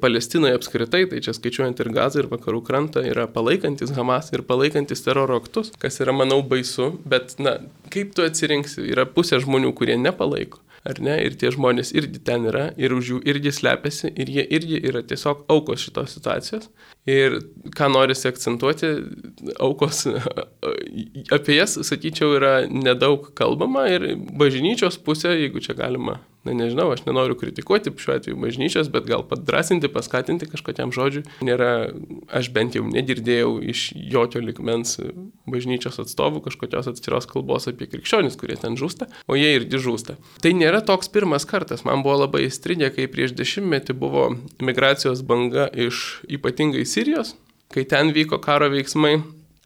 Palestinoje 0.00 0.58
apskritai, 0.58 1.06
tai 1.08 1.22
čia 1.24 1.32
skaičiuojant 1.32 1.78
ir 1.80 1.88
Gazą, 1.96 2.20
ir 2.20 2.28
vakarų 2.28 2.60
krantą, 2.66 3.00
yra 3.06 3.24
palaikantis 3.32 3.94
Hamas 3.96 4.28
ir 4.34 4.44
palaikantis 4.44 5.00
teroro 5.06 5.38
aktus, 5.40 5.72
kas 5.80 5.96
yra, 6.04 6.12
manau, 6.12 6.42
baisu, 6.44 6.92
bet, 7.08 7.38
na, 7.40 7.56
kaip 7.94 8.12
tu 8.16 8.26
atsirinksi, 8.26 8.84
yra 8.92 9.06
pusė 9.08 9.40
žmonių, 9.40 9.72
kurie 9.78 9.96
nepalaiko 9.96 10.60
ar 10.86 11.00
ne, 11.02 11.16
ir 11.26 11.34
tie 11.40 11.50
žmonės 11.54 11.90
irgi 11.98 12.20
ten 12.26 12.46
yra, 12.50 12.68
ir 12.78 12.94
už 12.94 13.12
jų 13.12 13.22
irgi 13.32 13.52
slepiasi, 13.54 14.12
ir 14.14 14.30
jie 14.30 14.44
irgi 14.58 14.78
yra 14.86 15.02
tiesiog 15.02 15.46
aukos 15.52 15.82
šitos 15.82 16.14
situacijos. 16.14 16.68
Ir 17.06 17.38
ką 17.76 17.86
norisi 17.94 18.26
akcentuoti, 18.26 18.92
aukos, 19.62 20.06
apie 21.36 21.58
jas, 21.58 21.76
sakyčiau, 21.86 22.32
yra 22.40 22.54
nedaug 22.66 23.30
kalbama 23.38 23.86
ir 23.92 24.08
bažnyčios 24.38 24.98
pusė, 25.06 25.36
jeigu 25.38 25.62
čia 25.62 25.78
galima 25.78 26.18
na 26.46 26.54
nežinau, 26.54 26.90
aš 26.94 27.02
nenoriu 27.06 27.34
kritikuoti 27.38 27.90
šiuo 27.98 28.14
atveju 28.16 28.38
bažnyčios, 28.38 28.88
bet 28.92 29.08
gal 29.10 29.24
padrasinti, 29.26 29.90
paskatinti 29.92 30.48
kažkokiam 30.50 30.92
žodžiui. 30.94 31.24
Nėra, 31.46 31.70
aš 32.30 32.50
bent 32.54 32.78
jau 32.78 32.84
negirdėjau 32.86 33.56
iš 33.72 33.88
jokio 34.12 34.42
likmens 34.44 34.96
bažnyčios 35.50 35.98
atstovų 36.02 36.44
kažkokios 36.46 36.90
atskiros 36.92 37.26
kalbos 37.30 37.66
apie 37.70 37.88
krikščionis, 37.90 38.38
kurie 38.38 38.58
ten 38.60 38.78
žūsta, 38.78 39.08
o 39.26 39.38
jie 39.38 39.56
irgi 39.58 39.80
žūsta. 39.82 40.16
Tai 40.42 40.54
nėra 40.56 40.82
toks 40.86 41.10
pirmas 41.12 41.48
kartas. 41.48 41.84
Man 41.88 42.04
buvo 42.06 42.20
labai 42.22 42.46
įstrigę, 42.46 42.92
kai 42.94 43.08
prieš 43.10 43.34
dešimtmetį 43.38 43.98
buvo 43.98 44.28
migracijos 44.62 45.24
banga 45.26 45.66
iš 45.74 46.20
ypatingai 46.30 46.86
Sirijos, 46.96 47.34
kai 47.68 47.82
ten 47.84 48.08
vyko 48.16 48.38
karo 48.40 48.70
veiksmai 48.72 49.18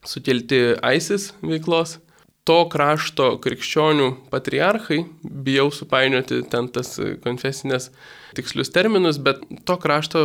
sukelti 0.03 0.57
ISIS 0.83 1.29
veiklos. 1.39 1.93
To 2.43 2.65
krašto 2.67 3.37
krikščionių 3.39 4.07
patriarchai, 4.33 5.05
bijau 5.23 5.69
supainioti 5.71 6.41
ten 6.51 6.67
tas 6.75 6.97
konfesinės 7.23 7.87
tikslius 8.37 8.71
terminus, 8.73 9.19
bet 9.21 9.43
to 9.67 9.77
krašto 9.81 10.23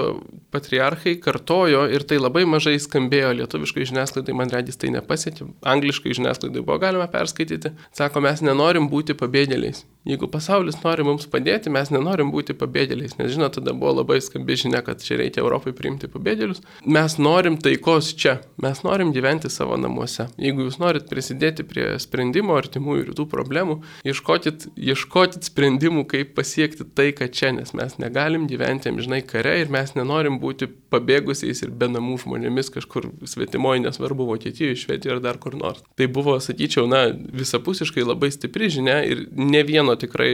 patriarchai 0.54 1.16
kartojo 1.22 1.86
ir 1.92 2.06
tai 2.08 2.20
labai 2.20 2.44
mažai 2.48 2.76
skambėjo 2.82 3.32
lietuviškai 3.40 3.88
žiniasklaidai, 3.90 4.36
man 4.36 4.52
regis 4.52 4.80
tai 4.80 4.92
nepasiekė, 4.94 5.48
angliškai 5.74 6.16
žiniasklaidai 6.20 6.62
buvo 6.62 6.78
galima 6.82 7.08
perskaityti. 7.12 7.74
Sako, 7.96 8.22
mes 8.24 8.42
nenorim 8.46 8.90
būti 8.92 9.16
pabėgėliais. 9.18 9.84
Jeigu 10.06 10.28
pasaulis 10.30 10.76
nori 10.84 11.02
mums 11.02 11.24
padėti, 11.26 11.70
mes 11.74 11.88
nenorim 11.90 12.28
būti 12.30 12.54
pabėgėliais, 12.54 13.16
nes 13.18 13.32
žinot, 13.34 13.56
tada 13.56 13.72
buvo 13.74 13.96
labai 13.96 14.20
skambi 14.22 14.54
žinia, 14.60 14.78
kad 14.86 15.02
čia 15.02 15.16
reikia 15.18 15.42
Europai 15.42 15.72
priimti 15.74 16.06
pabėgėlius. 16.06 16.60
Mes 16.86 17.16
norim 17.18 17.56
taikos 17.58 18.12
čia, 18.14 18.36
mes 18.62 18.84
norim 18.86 19.10
gyventi 19.16 19.50
savo 19.50 19.74
namuose. 19.80 20.28
Jeigu 20.38 20.68
jūs 20.68 20.78
norit 20.78 21.08
prisidėti 21.10 21.66
prie 21.66 21.88
sprendimo 22.02 22.54
artimųjų 22.54 23.08
rytų 23.08 23.26
problemų, 23.32 23.80
ieškokit, 24.06 24.68
ieškokit 24.78 25.50
sprendimų, 25.50 26.06
kaip 26.12 26.36
pasiekti 26.38 26.86
taiką 26.86 27.26
čia, 27.34 27.50
nes 27.58 27.74
mes 27.74 27.95
negalim 28.02 28.46
gyventi 28.50 28.90
amžinai 28.92 29.22
kare 29.26 29.56
ir 29.60 29.70
mes 29.72 29.94
nenorim 29.96 30.40
būti 30.42 30.68
pabėgusiais 30.92 31.62
ir 31.64 31.72
be 31.74 31.88
namų 31.90 32.18
žmonėmis 32.24 32.70
kažkur 32.74 33.10
svetimoje, 33.28 33.82
nesvarbu 33.84 34.28
Vokietijoje, 34.30 34.78
Švedijoje 34.82 35.16
ar 35.16 35.22
dar 35.24 35.40
kur 35.42 35.56
nors. 35.58 35.82
Tai 35.98 36.08
buvo, 36.12 36.36
sakyčiau, 36.42 36.86
na, 36.90 37.06
visapusiškai 37.12 38.04
labai 38.06 38.30
stipri 38.34 38.70
žinia 38.72 39.00
ir 39.06 39.26
ne 39.32 39.62
vieno 39.66 39.96
tikrai 39.98 40.30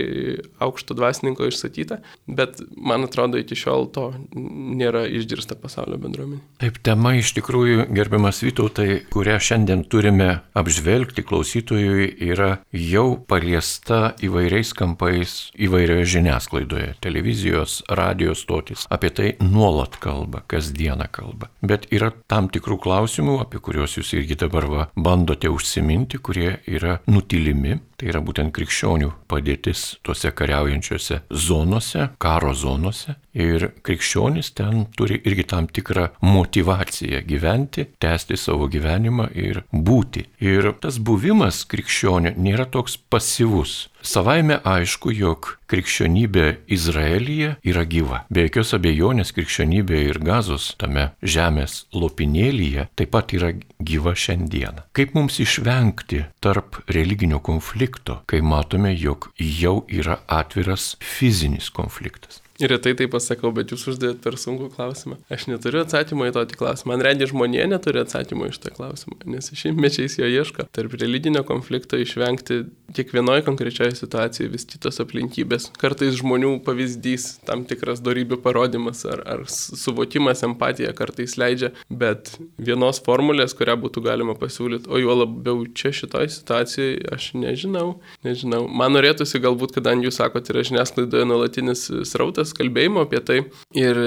aukšto 0.62 0.96
dvasininko 0.98 1.48
išsakyta, 1.50 2.00
bet 2.26 2.62
man 2.76 3.06
atrodo 3.08 3.40
iki 3.40 3.58
šiol 3.58 3.88
to 3.94 4.08
nėra 4.36 5.04
išgirsta 5.10 5.56
pasaulio 5.60 5.98
bendruomenė. 6.02 6.42
Taip, 6.62 6.78
tema 6.84 7.14
iš 7.18 7.34
tikrųjų, 7.38 7.88
gerbiamas 7.94 8.42
Vytautai, 8.42 9.02
kurią 9.12 9.38
šiandien 9.42 9.84
turime 9.90 10.30
apžvelgti 10.58 11.24
klausytojui, 11.26 12.08
yra 12.32 12.56
jau 12.74 13.16
paliesta 13.28 14.12
įvairiais 14.22 14.72
kampais 14.76 15.36
įvairioje 15.56 16.08
žiniasklaidoje- 16.16 16.94
televizijos, 17.52 17.82
radijos 17.88 18.38
stotis. 18.40 18.86
Apie 18.90 19.10
tai 19.10 19.32
nuolat 19.40 19.96
kalba, 19.96 20.42
kasdieną 20.46 21.06
kalba. 21.10 21.50
Bet 21.62 21.86
yra 21.92 22.12
tam 22.26 22.48
tikrų 22.48 22.78
klausimų, 22.80 23.40
apie 23.42 23.60
kuriuos 23.60 23.98
jūs 23.98 24.14
irgi 24.16 24.36
dabar 24.40 24.66
va, 24.66 24.88
bandote 24.96 25.48
užsiminti, 25.48 26.18
kurie 26.18 26.60
yra 26.66 27.00
nutilimi. 27.06 27.80
Tai 28.02 28.08
yra 28.10 28.18
būtent 28.18 28.50
krikščionių 28.50 29.12
padėtis 29.30 29.98
tuose 30.02 30.32
kariaujančiose 30.34 31.20
zonose, 31.30 32.08
karo 32.18 32.50
zonose. 32.50 33.14
Ir 33.32 33.68
krikščionis 33.86 34.50
ten 34.58 34.88
turi 34.98 35.20
irgi 35.22 35.44
tam 35.52 35.68
tikrą 35.70 36.08
motivaciją 36.26 37.22
gyventi, 37.28 37.86
tęsti 38.02 38.36
savo 38.36 38.66
gyvenimą 38.72 39.28
ir 39.38 39.62
būti. 39.70 40.26
Ir 40.42 40.72
tas 40.82 40.98
buvimas 40.98 41.62
krikščionio 41.70 42.34
nėra 42.36 42.66
toks 42.66 42.98
pasyvus. 42.98 43.92
Savaime 44.02 44.56
aišku, 44.66 45.12
jog 45.14 45.52
krikščionybė 45.70 46.46
Izraelyje 46.74 47.41
yra 47.66 47.84
gyva. 47.88 48.22
Be 48.32 48.46
jokios 48.46 48.74
abejonės 48.76 49.32
krikščionybė 49.36 50.02
ir 50.10 50.20
gazos 50.24 50.72
tame 50.80 51.08
žemės 51.22 51.82
lopinėlyje 51.96 52.88
taip 52.98 53.12
pat 53.14 53.34
yra 53.36 53.52
gyva 53.82 54.14
šiandieną. 54.18 54.86
Kaip 54.96 55.16
mums 55.18 55.40
išvengti 55.42 56.24
tarp 56.44 56.82
religinio 56.92 57.40
konflikto, 57.44 58.20
kai 58.26 58.42
matome, 58.44 58.94
jog 58.94 59.30
jau 59.38 59.82
yra 59.88 60.20
atviras 60.28 60.94
fizinis 61.00 61.70
konfliktas? 61.74 62.41
Retai 62.60 62.92
tai 62.94 63.08
pasakau, 63.10 63.50
bet 63.54 63.72
jūs 63.72 63.86
uždavėt 63.92 64.20
per 64.22 64.36
sunkų 64.38 64.68
klausimą. 64.74 65.16
Aš 65.32 65.46
neturiu 65.48 65.80
atsakymo 65.82 66.26
į 66.28 66.34
tokį 66.36 66.58
klausimą. 66.60 66.92
Man 66.92 67.04
reikia 67.06 67.30
žmonė 67.30 67.64
neturi 67.72 68.02
atsakymo 68.02 68.50
iš 68.50 68.60
tą 68.62 68.72
klausimą, 68.76 69.16
nes 69.32 69.48
šimtmečiais 69.56 70.18
jo 70.20 70.28
ieško. 70.28 70.68
Tarp 70.76 70.96
religinio 71.00 71.42
konflikto 71.48 71.96
išvengti 72.00 72.62
kiekvienoje 72.92 73.42
konkrečioje 73.46 73.96
situacijoje 73.96 74.50
vis 74.52 74.66
kitos 74.68 75.00
aplinkybės. 75.02 75.70
Kartais 75.80 76.14
žmonių 76.20 76.58
pavyzdys, 76.66 77.38
tam 77.48 77.64
tikras 77.68 78.02
darybių 78.04 78.38
parodimas 78.44 79.06
ar, 79.08 79.24
ar 79.24 79.44
suvokimas, 79.48 80.44
empatija 80.46 80.92
kartais 80.96 81.38
leidžia, 81.40 81.72
bet 81.88 82.34
vienos 82.60 83.00
formulės, 83.06 83.56
kurią 83.56 83.78
būtų 83.86 84.04
galima 84.04 84.36
pasiūlyti, 84.38 84.90
o 84.92 85.00
juo 85.00 85.16
labiau 85.22 85.64
čia 85.72 85.94
šitoje 85.96 86.28
situacijoje, 86.36 87.00
aš 87.16 87.30
nežinau. 87.38 87.96
Nežinau. 88.26 88.66
Man 88.68 88.92
norėtųsi 88.96 89.40
galbūt, 89.42 89.74
kadangi 89.78 90.10
jūs 90.10 90.20
sakote, 90.20 90.52
yra 90.52 90.66
žiniasklaidoje 90.68 91.28
nuolatinis 91.28 91.86
srautas, 92.08 92.41
kalbėjimo 92.58 93.06
apie 93.06 93.22
tai 93.22 93.38
ir 93.78 94.00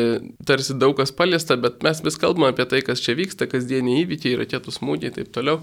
tarsi 0.45 0.75
daug 0.75 0.97
kas 0.99 1.15
paliesta, 1.15 1.55
bet 1.55 1.79
mes 1.87 2.03
vis 2.03 2.19
kalbame 2.19 2.51
apie 2.51 2.67
tai, 2.67 2.83
kas 2.83 2.99
čia 3.05 3.15
vyksta, 3.15 3.47
kasdieniai 3.47 4.03
įvykiai, 4.03 4.35
raketų 4.43 4.75
smūgiai 4.75 5.13
ir 5.13 5.15
taip 5.15 5.31
toliau. 5.35 5.61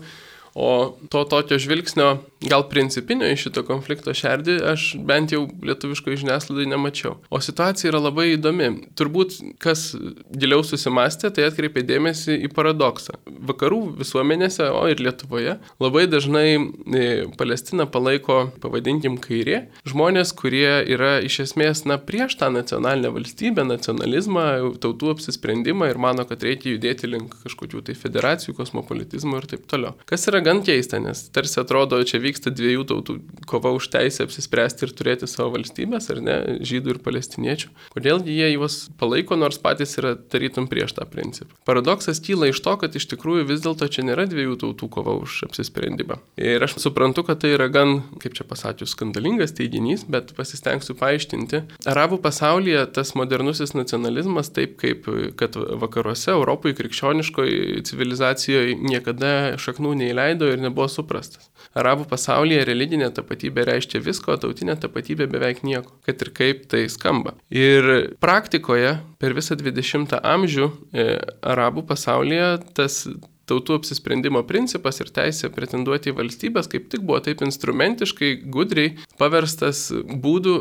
O 0.55 0.99
to 1.09 1.25
tokio 1.25 1.59
žvilgsnio, 1.59 2.19
gal 2.41 2.69
principinio 2.69 3.29
iš 3.33 3.47
šito 3.47 3.63
konflikto 3.65 4.13
šerdį, 4.17 4.59
aš 4.73 4.85
bent 5.09 5.33
jau 5.33 5.47
lietuviškoje 5.65 6.21
žiniasklaidoje 6.23 6.69
nemačiau. 6.69 7.15
O 7.33 7.41
situacija 7.41 7.93
yra 7.93 8.03
labai 8.03 8.33
įdomi. 8.35 8.69
Turbūt, 8.99 9.39
kas 9.63 9.93
giliau 10.29 10.65
susimastė, 10.67 11.31
tai 11.33 11.47
atkreipė 11.49 11.85
dėmesį 11.89 12.37
į 12.47 12.51
paradoksą. 12.53 13.17
Vakarų 13.53 13.81
visuomenėse, 14.03 14.69
o 14.69 14.85
ir 14.91 15.01
Lietuvoje, 15.03 15.57
labai 15.83 16.05
dažnai 16.11 16.47
e, 16.59 17.07
Palestiną 17.39 17.89
palaiko, 17.91 18.45
pavadinkim, 18.63 19.17
kairė. 19.23 19.65
Žmonės, 19.89 20.35
kurie 20.37 20.83
yra 20.93 21.15
iš 21.25 21.41
esmės, 21.47 21.85
na, 21.89 21.97
prieš 21.99 22.37
tą 22.41 22.51
nacionalinę 22.53 23.13
valstybę, 23.15 23.65
nacionalizmą, 23.67 24.45
tautų 24.83 25.15
apsisprendimą 25.17 25.89
ir 25.91 26.01
mano, 26.03 26.27
kad 26.29 26.45
reikia 26.45 26.75
judėti 26.75 27.11
link 27.11 27.39
kažkokių 27.47 27.85
tai 27.89 27.97
federacijų, 27.99 28.57
kosmopolitizmo 28.59 29.41
ir 29.41 29.49
taip 29.55 29.67
toliau. 29.71 29.97
Kas 30.09 30.29
yra 30.31 30.42
gan 30.45 30.63
keista, 30.67 31.01
nes 31.03 31.25
tarsi 31.35 31.61
atrodo, 31.63 32.01
čia 32.07 32.21
vyksta 32.23 32.53
dviejų 32.55 32.87
tautų 32.91 33.19
kova 33.49 33.73
už 33.77 33.89
teisę 33.93 34.27
apsispręsti 34.27 34.87
ir 34.87 34.95
turėti 34.97 35.29
savo 35.31 35.53
valstybės, 35.57 36.09
ar 36.13 36.23
ne, 36.25 36.37
žydų 36.67 36.97
ir 36.97 37.01
palestiniečių. 37.05 37.71
Kodėlgi 37.95 38.37
jie 38.37 38.53
juos 38.55 38.89
palaiko, 39.01 39.39
nors 39.39 39.61
patys 39.63 39.97
yra 40.01 40.15
tarytum 40.17 40.69
prieš 40.71 40.97
tą 40.99 41.07
principą. 41.11 41.55
Paradoksas 41.69 42.21
kyla 42.25 42.51
iš 42.53 42.63
to, 42.65 42.77
kad 42.81 42.97
iš 42.99 43.09
tikrųjų 43.13 43.47
vis 43.51 43.63
dėlto 43.65 43.89
čia 43.93 44.05
nėra 44.07 44.27
dviejų 44.31 44.59
tautų 44.65 44.89
kova 44.93 45.17
už 45.23 45.43
apsisprendimą. 45.49 46.19
Ir 46.41 46.63
aš 46.65 46.79
suprantu, 46.83 47.25
kad 47.27 47.43
tai 47.43 47.55
yra 47.57 47.69
gan, 47.73 48.01
kaip 48.23 48.37
čia 48.39 48.47
pasakius, 48.49 48.95
skandalingas 48.97 49.55
teiginys, 49.57 50.07
bet 50.09 50.35
pasistengsiu 50.37 50.97
paaiškinti. 50.99 51.63
Arabų 51.89 52.21
pasaulyje 52.25 52.85
tas 52.97 53.15
modernusis 53.19 53.75
nacionalizmas, 53.77 54.51
taip 54.55 54.79
kaip 54.81 55.07
kad 55.39 55.57
vakaruose, 55.57 56.33
Europoje, 56.33 56.77
krikščioniškoje 56.79 57.83
civilizacijoje 57.89 58.77
niekada 58.81 59.33
šaknų 59.61 59.95
neįleido, 60.01 60.32
neleido 60.33 60.53
ir 60.53 60.61
nebuvo 60.61 60.89
suprastas. 60.89 61.51
arabų 61.75 62.05
pasaulyje 62.09 62.65
religinė 62.65 63.11
tapatybė 63.15 63.65
reiškia 63.65 64.01
visko, 64.01 64.33
o 64.33 64.37
tautinė 64.37 64.77
tapatybė 64.81 65.27
beveik 65.27 65.63
nieko, 65.65 65.93
kad 66.05 66.21
ir 66.21 66.31
kaip 66.33 66.67
tai 66.69 66.89
skamba. 66.89 67.35
Ir 67.51 68.17
praktikoje 68.21 68.99
per 69.19 69.33
visą 69.33 69.57
20 69.57 70.21
amžių 70.21 70.71
e, 70.93 71.19
arabų 71.43 71.87
pasaulyje 71.89 72.61
tas 72.75 73.07
tautų 73.47 73.81
apsisprendimo 73.81 74.43
principas 74.45 75.01
ir 75.01 75.11
teisė 75.11 75.51
pretenduoti 75.51 76.13
į 76.13 76.17
valstybės 76.21 76.69
kaip 76.69 76.89
tik 76.93 77.03
buvo 77.03 77.21
taip 77.21 77.43
instrumentiškai, 77.43 78.45
gudriai 78.45 78.99
paverstas 79.19 79.91
būdų 79.93 80.57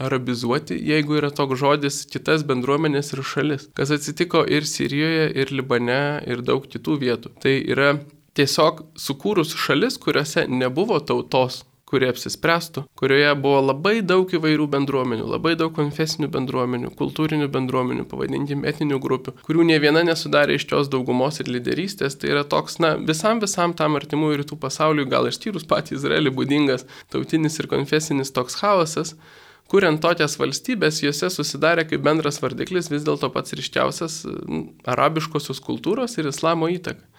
arabizuoti, 0.00 0.78
jeigu 0.80 1.18
yra 1.18 1.28
toks 1.34 1.58
žodis, 1.60 2.04
kitas 2.08 2.44
bendruomenės 2.48 3.12
ir 3.12 3.24
šalis. 3.26 3.68
Kas 3.76 3.92
atsitiko 3.92 4.46
ir 4.48 4.64
Sirijoje, 4.64 5.26
ir 5.42 5.52
Libane, 5.52 6.22
ir 6.24 6.40
daug 6.40 6.64
kitų 6.64 6.96
vietų. 7.02 7.34
Tai 7.42 7.52
yra 7.74 7.90
tiesiog 8.38 8.84
sukūrus 8.98 9.56
šalis, 9.58 9.98
kuriuose 10.02 10.46
nebuvo 10.50 11.00
tautos 11.00 11.64
kurie 11.90 12.08
apsispręstų, 12.10 12.84
kurioje 12.98 13.32
buvo 13.42 13.60
labai 13.64 13.98
daug 14.06 14.30
įvairių 14.36 14.68
bendruomenių, 14.70 15.26
labai 15.32 15.56
daug 15.58 15.74
konfesinių 15.76 16.30
bendruomenių, 16.32 16.92
kultūrinių 16.98 17.50
bendruomenių, 17.52 18.06
pavadinkim 18.10 18.64
etninių 18.70 19.00
grupių, 19.02 19.34
kurių 19.48 19.66
ne 19.72 19.80
viena 19.82 20.04
nesudarė 20.06 20.58
iščios 20.58 20.90
daugumos 20.92 21.42
ir 21.42 21.50
lyderystės. 21.50 22.18
Tai 22.20 22.32
yra 22.34 22.46
toks, 22.46 22.78
na, 22.82 22.94
visam 23.10 23.42
visam 23.42 23.74
tam 23.76 23.98
artimų 23.98 24.32
rytų 24.42 24.58
pasauliui, 24.62 25.08
gal 25.10 25.28
išskyrus 25.30 25.66
patį 25.70 25.98
Izraelį, 25.98 26.34
būdingas 26.38 26.86
tautinis 27.12 27.58
ir 27.58 27.70
konfesinis 27.70 28.30
toks 28.36 28.58
chaosas, 28.62 29.16
kuriant 29.70 30.02
tokias 30.02 30.34
valstybės, 30.38 31.02
juose 31.02 31.30
susidarė 31.30 31.86
kaip 31.90 32.02
bendras 32.06 32.40
vardiklis 32.42 32.90
vis 32.90 33.06
dėlto 33.06 33.30
pats 33.34 33.54
ryškiausias 33.58 34.22
arabiškosios 34.94 35.62
kultūros 35.62 36.18
ir 36.18 36.30
islamo 36.30 36.70
įtaka. 36.70 37.09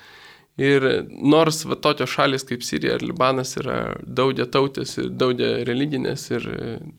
Ir 0.59 0.83
nors 1.09 1.61
va, 1.65 1.77
tokios 1.79 2.11
šalis 2.11 2.43
kaip 2.47 2.65
Sirija 2.67 2.97
ir 2.97 3.05
Libanas 3.07 3.55
yra 3.61 3.95
daugia 4.03 4.45
tautės, 4.51 4.97
daugia 4.99 5.61
religinės 5.67 6.27
ir 6.33 6.47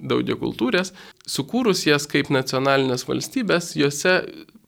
daugia 0.00 0.38
kultūrės, 0.40 0.94
sukūrus 1.28 1.84
jas 1.86 2.08
kaip 2.10 2.32
nacionalinės 2.32 3.04
valstybės, 3.08 3.74
juose 3.76 4.22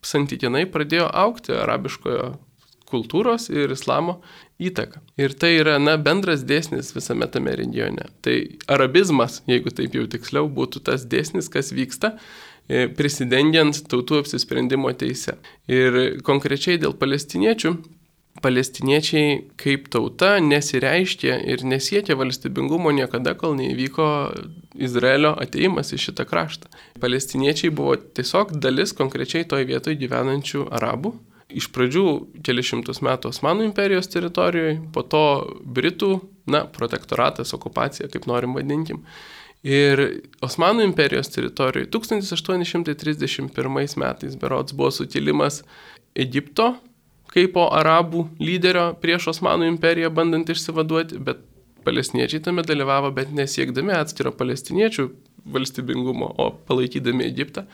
santykinai 0.05 0.67
pradėjo 0.71 1.09
aukti 1.09 1.57
arabiškojo 1.57 2.35
kultūros 2.91 3.49
ir 3.51 3.73
islamo 3.75 4.19
įtaką. 4.63 5.01
Ir 5.19 5.35
tai 5.39 5.55
yra, 5.59 5.79
na, 5.83 5.97
bendras 5.99 6.45
dėsnis 6.47 6.93
visame 6.95 7.27
tame 7.33 7.57
regione. 7.59 8.07
Tai 8.25 8.37
arabizmas, 8.71 9.41
jeigu 9.51 9.73
taip 9.75 9.97
jau 9.97 10.07
tiksliau, 10.11 10.49
būtų 10.53 10.85
tas 10.87 11.07
dėsnis, 11.11 11.51
kas 11.51 11.73
vyksta 11.75 12.15
e, 12.69 12.87
prisidengiant 12.87 13.83
tautų 13.91 14.23
apsisprendimo 14.23 14.93
teise. 15.01 15.39
Ir 15.67 16.21
konkrečiai 16.27 16.79
dėl 16.83 16.95
palestiniečių, 17.01 17.75
palestiniečiai 18.45 19.37
kaip 19.61 19.89
tauta 19.93 20.37
nesireiškė 20.45 21.37
ir 21.53 21.65
nesiekė 21.65 22.17
valstybingumo 22.21 22.93
niekada, 22.95 23.35
kol 23.41 23.57
neįvyko 23.59 24.09
Izraelio 24.85 25.33
ateimas 25.41 25.95
į 25.97 26.03
šitą 26.07 26.29
kraštą. 26.29 26.69
Palestiniečiai 27.01 27.73
buvo 27.75 27.97
tiesiog 27.97 28.59
dalis 28.61 28.93
konkrečiai 28.97 29.49
toje 29.49 29.69
vietoje 29.71 29.97
gyvenančių 30.03 30.69
arabų 30.75 31.15
iš 31.55 31.69
pradžių 31.75 32.07
kelišimtus 32.45 33.01
metų 33.05 33.31
Osmanų 33.31 33.69
imperijos 33.69 34.11
teritorijoje, 34.13 34.79
po 34.95 35.05
to 35.07 35.25
Britų, 35.65 36.19
na, 36.51 36.65
protektoratas, 36.71 37.55
okupacija, 37.57 38.09
kaip 38.13 38.27
norim 38.31 38.57
vadinkim. 38.57 39.05
Ir 39.65 40.03
Osmanų 40.45 40.85
imperijos 40.91 41.31
teritorijoje 41.33 41.89
1831 41.95 43.99
metais 44.01 44.37
berots 44.41 44.77
buvo 44.77 44.91
sukilimas 44.93 45.63
Egipto 46.15 46.75
kaip 47.35 47.55
po 47.57 47.67
arabų 47.75 48.29
lyderio 48.43 48.93
prieš 49.03 49.33
Osmanų 49.35 49.69
imperiją 49.73 50.13
bandant 50.15 50.51
išsivaduoti, 50.51 51.19
bet 51.19 51.43
palestiniečiai 51.85 52.43
tame 52.45 52.65
dalyvavo, 52.67 53.11
bet 53.15 53.35
nesiekdami 53.35 53.93
atskiro 53.97 54.33
palestiniečių 54.33 55.09
valstybingumo, 55.55 56.31
o 56.39 56.51
palaikydami 56.69 57.27
Egiptą. 57.27 57.67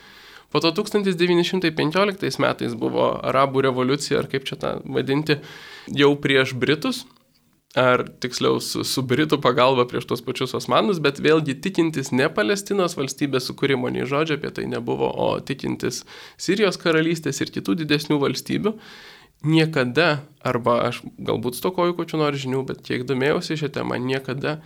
Po 0.51 0.59
to 0.61 0.73
1915 0.75 2.43
metais 2.43 2.75
buvo 2.75 3.13
arabų 3.23 3.69
revoliucija, 3.69 4.19
ar 4.19 4.29
kaip 4.33 4.49
čia 4.49 4.59
tą 4.59 4.73
vadinti, 4.83 5.39
jau 5.95 6.11
prieš 6.19 6.57
Britus, 6.59 7.05
ar 7.79 8.03
tiksliau 8.19 8.59
su, 8.59 8.83
su 8.83 9.03
Britų 9.07 9.39
pagalba 9.43 9.85
prieš 9.87 10.09
tos 10.11 10.25
pačius 10.27 10.57
Osmanus, 10.59 10.99
bet 10.99 11.21
vėlgi 11.23 11.55
tikintis 11.63 12.11
ne 12.11 12.27
Palestinos 12.35 12.97
valstybės 12.99 13.47
sukūrimo, 13.47 13.93
nei 13.95 14.09
žodžio 14.11 14.41
apie 14.41 14.51
tai 14.57 14.67
nebuvo, 14.67 15.07
o 15.07 15.31
tikintis 15.39 16.03
Sirijos 16.35 16.81
karalystės 16.83 17.39
ir 17.45 17.55
kitų 17.55 17.79
didesnių 17.85 18.19
valstybių. 18.25 18.75
Niekada, 19.41 20.21
arba 20.45 20.77
aš 20.91 21.01
galbūt 21.17 21.57
stokoju 21.57 21.95
kokiu 21.97 22.19
nors 22.21 22.43
žinių, 22.43 22.65
bet 22.69 22.83
kiek 22.85 23.07
domėjausi 23.09 23.57
šią 23.57 23.71
temą, 23.73 23.97
niekada 23.97 24.59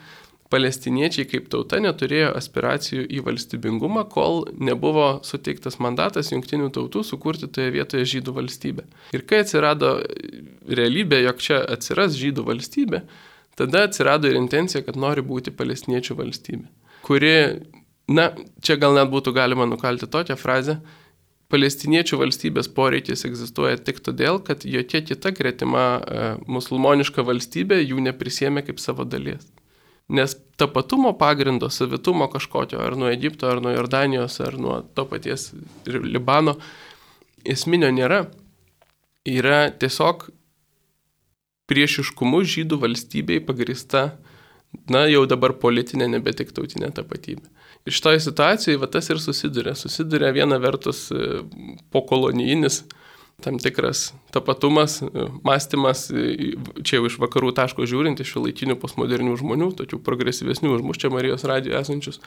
palestiniečiai 0.50 1.26
kaip 1.30 1.46
tauta 1.50 1.78
neturėjo 1.82 2.32
aspiracijų 2.38 3.04
į 3.06 3.22
valstybingumą, 3.26 4.04
kol 4.10 4.44
nebuvo 4.58 5.20
suteiktas 5.26 5.78
mandatas 5.82 6.32
jungtinių 6.32 6.72
tautų 6.74 7.04
sukurti 7.06 7.48
toje 7.50 7.72
vietoje 7.74 8.08
žydų 8.16 8.34
valstybę. 8.38 8.84
Ir 9.16 9.24
kai 9.30 9.44
atsirado 9.44 9.96
realybė, 10.66 11.22
jog 11.24 11.40
čia 11.42 11.60
atsiras 11.76 12.18
žydų 12.18 12.46
valstybė, 12.50 13.04
tada 13.58 13.86
atsirado 13.88 14.30
ir 14.30 14.38
intencija, 14.38 14.82
kad 14.86 14.98
nori 15.00 15.22
būti 15.26 15.54
palestiniečių 15.54 16.18
valstybė, 16.18 16.66
kuri, 17.06 17.34
na, 18.10 18.30
čia 18.62 18.78
gal 18.82 18.98
net 18.98 19.10
būtų 19.14 19.34
galima 19.38 19.66
nukalti 19.70 20.10
tokią 20.10 20.38
frazę, 20.38 20.80
palestiniečių 21.54 22.18
valstybės 22.18 22.68
poreikis 22.74 23.24
egzistuoja 23.28 23.78
tik 23.78 24.00
todėl, 24.04 24.40
kad 24.42 24.66
jokia 24.66 25.04
kita 25.06 25.30
gretima 25.36 25.84
e, 25.96 26.30
musulmoniška 26.50 27.22
valstybė 27.26 27.78
jų 27.84 28.02
neprisėmė 28.08 28.64
kaip 28.66 28.82
savo 28.82 29.06
dalies. 29.06 29.46
Nes 30.12 30.34
tapatumo 30.60 31.14
pagrindo, 31.16 31.70
savitumo 31.72 32.26
kažkokio, 32.32 32.80
ar 32.82 32.98
nuo 33.00 33.08
Egipto, 33.08 33.48
ar 33.48 33.62
nuo 33.64 33.72
Jordanijos, 33.72 34.40
ar 34.44 34.58
nuo 34.60 34.82
to 34.96 35.06
paties 35.08 35.52
Libano, 35.86 36.58
esminio 37.44 37.88
nėra. 37.94 38.24
Yra 39.24 39.70
tiesiog 39.80 40.26
priešiškumu 41.70 42.42
žydų 42.44 42.76
valstybei 42.82 43.40
pagrista, 43.40 44.10
na 44.90 45.06
jau 45.08 45.24
dabar 45.30 45.54
politinė, 45.62 46.10
nebe 46.18 46.34
tik 46.36 46.52
tautinė 46.52 46.90
tapatybė. 46.92 47.48
Ir 47.84 47.92
šitoje 47.92 48.20
situacijoje 48.24 48.80
va, 48.80 48.88
tas 48.88 49.10
ir 49.12 49.20
susiduria. 49.20 49.74
Susiduria 49.76 50.30
viena 50.32 50.56
vertus 50.62 51.10
e, 51.12 51.42
pokolonijinis 51.92 52.84
tam 53.44 53.58
tikras 53.58 54.12
tapatumas, 54.30 55.02
mąstymas, 55.44 56.06
čia 56.86 56.98
jau 56.98 57.08
iš 57.08 57.16
vakarų 57.20 57.50
taško 57.56 57.86
žiūrint, 57.88 58.20
iš 58.22 58.30
šiuolaikinių 58.34 58.76
postmodernių 58.80 59.34
žmonių, 59.40 59.72
tokių 59.80 59.98
progresyvesnių 60.06 60.70
už 60.76 60.84
mus 60.86 61.00
čia 61.02 61.10
Marijos 61.12 61.44
radijo 61.48 61.76
esančius, 61.80 62.20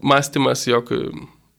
mąstymas, 0.00 0.64
jog 0.66 0.90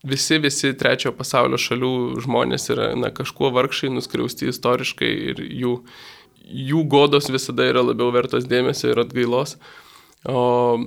visi, 0.03 0.39
visi 0.41 0.73
trečiojo 0.73 1.13
pasaulio 1.17 1.59
šalių 1.61 1.93
žmonės 2.25 2.69
yra 2.73 2.91
na, 2.99 3.13
kažkuo 3.13 3.53
vargšai, 3.55 3.91
nuskriausti 3.93 4.49
istoriškai 4.51 5.11
ir 5.31 5.43
jų, 5.61 5.75
jų 6.73 6.83
godos 6.89 7.29
visada 7.31 7.69
yra 7.69 7.85
labiau 7.85 8.11
vertos 8.15 8.49
dėmesio 8.49 8.91
ir 8.91 9.03
atgailos. 9.05 9.57
O 10.27 10.79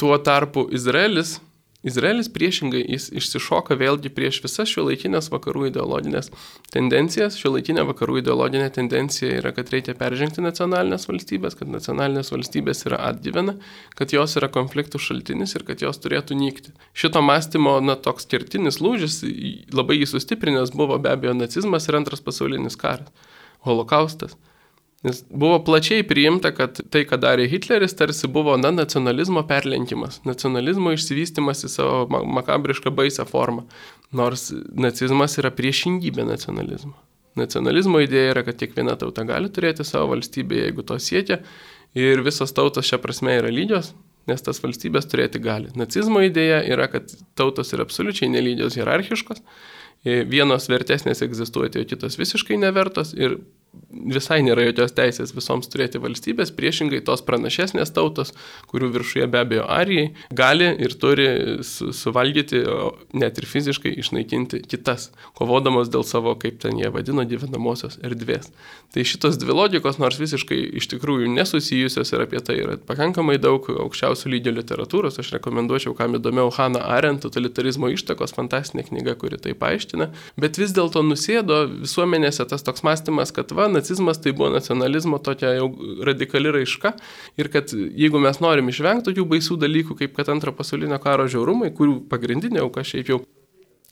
tuo 0.00 0.18
tarpu 0.18 0.66
Izraelis 0.74 1.36
Izraelis 1.82 2.28
priešingai 2.30 2.80
jis 2.86 3.08
išsišoka 3.18 3.74
vėlgi 3.78 4.12
prieš 4.14 4.38
visas 4.44 4.70
šio 4.70 4.84
laikinės 4.86 5.32
vakarų 5.32 5.66
ideologinės 5.72 6.30
tendencijas. 6.70 7.34
Šio 7.40 7.50
laikinė 7.56 7.82
vakarų 7.88 8.20
ideologinė 8.20 8.68
tendencija 8.74 9.40
yra, 9.40 9.50
kad 9.56 9.72
reikia 9.74 9.96
peržengti 9.98 10.44
nacionalinės 10.44 11.08
valstybės, 11.10 11.56
kad 11.58 11.72
nacionalinės 11.74 12.30
valstybės 12.30 12.86
yra 12.86 13.02
atgyvena, 13.08 13.56
kad 13.98 14.14
jos 14.14 14.38
yra 14.38 14.50
konfliktų 14.54 15.02
šaltinis 15.02 15.56
ir 15.58 15.66
kad 15.66 15.82
jos 15.82 15.98
turėtų 16.04 16.38
nykti. 16.38 16.76
Šito 16.94 17.24
mąstymo, 17.24 17.74
na, 17.82 17.98
toks 17.98 18.30
kertinis 18.30 18.78
lūžis, 18.84 19.24
labai 19.74 19.98
jį 19.98 20.12
sustiprinęs 20.14 20.70
buvo 20.78 21.00
be 21.02 21.10
abejo 21.10 21.34
nacizmas 21.34 21.90
ir 21.90 21.98
antras 21.98 22.22
pasaulinis 22.22 22.78
karas, 22.78 23.10
holokaustas. 23.66 24.38
Nes 25.02 25.24
buvo 25.26 25.56
plačiai 25.66 26.04
priimta, 26.06 26.52
kad 26.54 26.78
tai, 26.94 27.02
ką 27.08 27.18
darė 27.18 27.48
Hitleris, 27.50 27.96
tarsi 27.98 28.28
buvo, 28.30 28.54
na, 28.60 28.70
nacionalizmo 28.70 29.42
perlenkimas, 29.48 30.20
nacionalizmo 30.28 30.92
išsivystimas 30.94 31.64
į 31.66 31.70
savo 31.72 32.22
makabrišką 32.38 32.92
baisę 32.94 33.26
formą. 33.26 33.64
Nors 34.14 34.52
nacizmas 34.78 35.34
yra 35.42 35.50
priešingybė 35.58 36.26
nacionalizmo. 36.28 36.94
Nacionalizmo 37.38 37.98
idėja 38.04 38.34
yra, 38.34 38.44
kad 38.46 38.60
kiekviena 38.60 38.94
tauta 39.00 39.24
gali 39.26 39.50
turėti 39.50 39.86
savo 39.88 40.12
valstybę, 40.12 40.60
jeigu 40.66 40.84
to 40.86 40.98
siekia, 41.02 41.40
ir 41.98 42.22
visos 42.22 42.54
tautos 42.54 42.86
šią 42.86 43.00
prasme 43.02 43.34
yra 43.40 43.50
lygios, 43.50 43.90
nes 44.30 44.44
tas 44.44 44.60
valstybės 44.62 45.08
turėti 45.10 45.40
gali. 45.42 45.72
Nacizmo 45.78 46.22
idėja 46.22 46.60
yra, 46.68 46.86
kad 46.92 47.10
tautos 47.38 47.72
yra 47.74 47.88
absoliučiai 47.88 48.30
nelygios 48.30 48.78
hierarchiškos, 48.78 49.42
vienos 50.30 50.68
vertesnės 50.70 51.24
egzistuoti, 51.26 51.82
o 51.82 51.88
kitos 51.88 52.20
visiškai 52.20 52.60
nevertos 52.60 53.16
ir 53.18 53.40
visai 53.92 54.40
nėra 54.44 54.66
jokios 54.66 54.92
teisės 54.96 55.32
visoms 55.36 55.68
turėti 55.72 56.00
valstybės, 56.02 56.52
priešingai 56.56 57.02
tos 57.06 57.22
pranašesnės 57.24 57.92
tautos, 57.94 58.32
kurių 58.70 58.90
viršuje 58.96 59.28
be 59.32 59.40
abejo 59.40 59.64
arijai, 59.70 60.10
gali 60.32 60.68
ir 60.84 60.96
turi 61.00 61.28
su, 61.66 61.92
suvalgyti, 61.96 62.62
net 63.16 63.40
ir 63.40 63.48
fiziškai 63.48 63.94
išnaikinti 64.02 64.62
kitas, 64.68 65.10
kovodamos 65.38 65.92
dėl 65.92 66.04
savo, 66.08 66.34
kaip 66.40 66.60
ten 66.64 66.80
jie 66.80 66.90
vadino, 66.92 67.24
gyvenamosios 67.28 67.98
erdvės. 68.04 68.50
Tai 68.92 69.06
šitos 69.08 69.38
dvi 69.40 69.56
logikos, 69.56 69.96
nors 70.02 70.20
visiškai 70.20 70.58
iš 70.80 70.90
tikrųjų 70.92 71.30
nesusijusios 71.32 72.12
ir 72.12 72.26
apie 72.26 72.42
tai 72.44 72.58
yra 72.60 72.76
pakankamai 72.88 73.38
daug 73.40 73.64
aukščiausių 73.72 74.34
lygio 74.34 74.52
literatūros, 74.58 75.16
aš 75.22 75.32
rekomenduočiau, 75.38 75.96
kam 75.96 76.18
įdomiau, 76.18 76.52
Hanna 76.52 76.84
Arendt, 76.92 77.24
totalitarizmo 77.24 77.88
ištakos, 77.94 78.34
fantastinė 78.36 78.84
knyga, 78.90 79.16
kuri 79.20 79.40
tai 79.40 79.56
paaiškina, 79.56 80.10
bet 80.40 80.60
vis 80.60 80.76
dėlto 80.76 81.00
nusėdo 81.06 81.62
visuomenėse 81.72 82.44
tas 82.50 82.66
toks 82.66 82.84
mąstymas, 82.84 83.32
kad 83.32 83.54
va, 83.56 83.61
nacizmas 83.70 84.20
tai 84.22 84.32
buvo 84.36 84.50
nacionalizmo 84.54 85.18
tokia 85.22 85.54
jau 85.58 85.68
radikali 86.06 86.52
raiška. 86.54 86.94
Ir 87.40 87.52
kad 87.52 87.74
jeigu 87.74 88.22
mes 88.22 88.40
norim 88.42 88.72
išvengti 88.72 89.10
tokių 89.10 89.28
baisių 89.34 89.60
dalykų, 89.62 89.98
kaip 90.00 90.16
kad 90.18 90.32
antro 90.32 90.54
pasaulinio 90.56 90.98
karo 91.02 91.28
žiaurumai, 91.30 91.72
kurių 91.76 92.02
pagrindinė 92.10 92.64
auka 92.64 92.84
šiaip 92.86 93.14
jau 93.14 93.22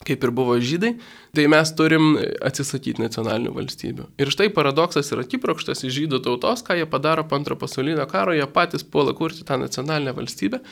kaip 0.00 0.22
ir 0.24 0.30
buvo 0.32 0.54
žydai, 0.56 0.94
tai 1.36 1.44
mes 1.52 1.70
turim 1.76 2.14
atsisakyti 2.48 3.02
nacionalinių 3.02 3.50
valstybių. 3.52 4.06
Ir 4.22 4.30
štai 4.32 4.48
paradoksas 4.56 5.12
yra 5.12 5.26
kiprokštas 5.28 5.84
iš 5.84 5.92
žydų 5.98 6.22
tautos, 6.24 6.62
ką 6.64 6.78
jie 6.78 6.86
padaro 6.88 7.26
po 7.28 7.36
antro 7.36 7.58
pasaulinio 7.60 8.06
karo, 8.08 8.32
jie 8.32 8.46
patys 8.48 8.80
puola 8.80 9.12
kurti 9.16 9.44
tą 9.44 9.58
nacionalinę 9.60 10.14
valstybę 10.16 10.62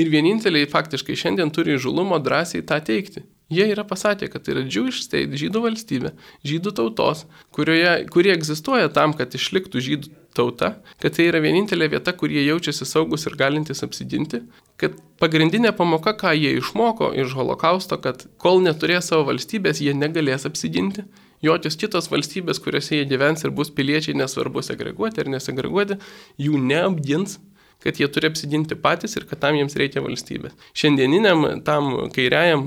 ir 0.00 0.08
vieninteliai 0.08 0.70
faktiškai 0.72 1.18
šiandien 1.20 1.52
turi 1.52 1.76
žulumo 1.76 2.16
drąsiai 2.16 2.64
tą 2.64 2.80
teikti. 2.80 3.26
Jie 3.52 3.64
yra 3.72 3.84
pasakę, 3.84 4.28
kad 4.32 4.44
tai 4.44 4.56
yra 4.56 4.64
Jewish 4.64 5.04
state, 5.04 5.36
žydų 5.40 5.62
valstybė, 5.64 6.14
žydų 6.48 6.72
tautos, 6.80 7.26
kurioje, 7.56 7.92
kurie 8.12 8.32
egzistuoja 8.32 8.88
tam, 8.92 9.14
kad 9.16 9.36
išliktų 9.36 9.84
žydų 9.84 10.16
tauta, 10.38 10.72
kad 11.02 11.16
tai 11.16 11.28
yra 11.32 11.42
vienintelė 11.44 11.90
vieta, 11.96 12.14
kur 12.16 12.32
jie 12.32 12.44
jaučiasi 12.46 12.86
saugus 12.88 13.26
ir 13.28 13.36
galintys 13.38 13.84
apsiginti, 13.86 14.44
kad 14.80 14.94
pagrindinė 15.20 15.74
pamoka, 15.76 16.14
ką 16.18 16.32
jie 16.38 16.54
išmoko 16.60 17.10
iš 17.18 17.34
holokausto, 17.38 17.98
kad 18.02 18.24
kol 18.42 18.62
neturės 18.64 19.10
savo 19.10 19.26
valstybės, 19.32 19.82
jie 19.82 19.96
negalės 19.98 20.46
apsiginti. 20.48 21.06
Jokios 21.42 21.76
kitos 21.78 22.08
valstybės, 22.10 22.58
kuriuose 22.62 22.96
jie 22.96 23.04
gyvens 23.06 23.44
ir 23.46 23.52
bus 23.54 23.70
piliečiai, 23.70 24.16
nesvarbu 24.18 24.62
segreguoti 24.66 25.22
ar 25.22 25.28
nesegreguoti, 25.30 25.98
jų 26.42 26.58
neapgins 26.58 27.38
kad 27.82 28.00
jie 28.00 28.08
turi 28.10 28.26
apsiginti 28.30 28.76
patys 28.82 29.14
ir 29.16 29.26
kad 29.30 29.40
tam 29.42 29.56
jiems 29.58 29.76
reikia 29.78 30.02
valstybės. 30.02 30.56
Šiandieniniam 30.78 31.44
tam 31.66 31.92
kairiajam 32.14 32.64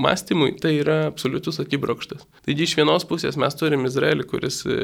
mąstymui 0.00 0.56
tai 0.62 0.74
yra 0.80 1.04
absoliutus 1.06 1.60
akibrokštas. 1.62 2.26
Taigi 2.46 2.66
iš 2.66 2.74
vienos 2.80 3.06
pusės 3.06 3.38
mes 3.40 3.56
turim 3.58 3.86
Izraelį, 3.86 4.26
kuris 4.30 4.64
e, 4.66 4.80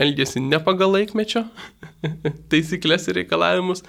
elgesi 0.00 0.42
ne 0.44 0.62
pagal 0.62 0.94
laikmečio 0.94 1.44
taisyklės 2.52 3.10
ir 3.10 3.22
reikalavimus 3.22 3.82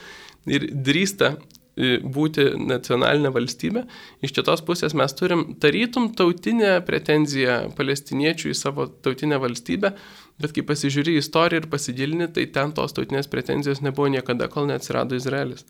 ir 0.50 0.66
drįsta 0.90 1.36
e, 1.36 2.00
būti 2.02 2.48
nacionalinė 2.58 3.30
valstybė. 3.36 3.86
Iš 4.26 4.34
kitos 4.40 4.66
pusės 4.66 4.98
mes 4.98 5.14
turim 5.18 5.52
tarytum 5.62 6.10
tautinę 6.18 6.80
pretenziją 6.88 7.62
palestiniečių 7.78 8.56
į 8.56 8.58
savo 8.58 8.90
tautinę 9.06 9.38
valstybę, 9.44 9.94
Bet 10.42 10.54
kai 10.56 10.64
pasižiūri 10.66 11.18
istoriją 11.20 11.64
ir 11.64 11.68
pasigilini, 11.72 12.28
tai 12.34 12.48
ten 12.56 12.74
tos 12.76 12.96
tautinės 12.98 13.30
pretenzijos 13.32 13.82
nebuvo 13.86 14.10
niekada, 14.12 14.48
kol 14.52 14.68
neatsirado 14.70 15.18
Izraelis. 15.18 15.66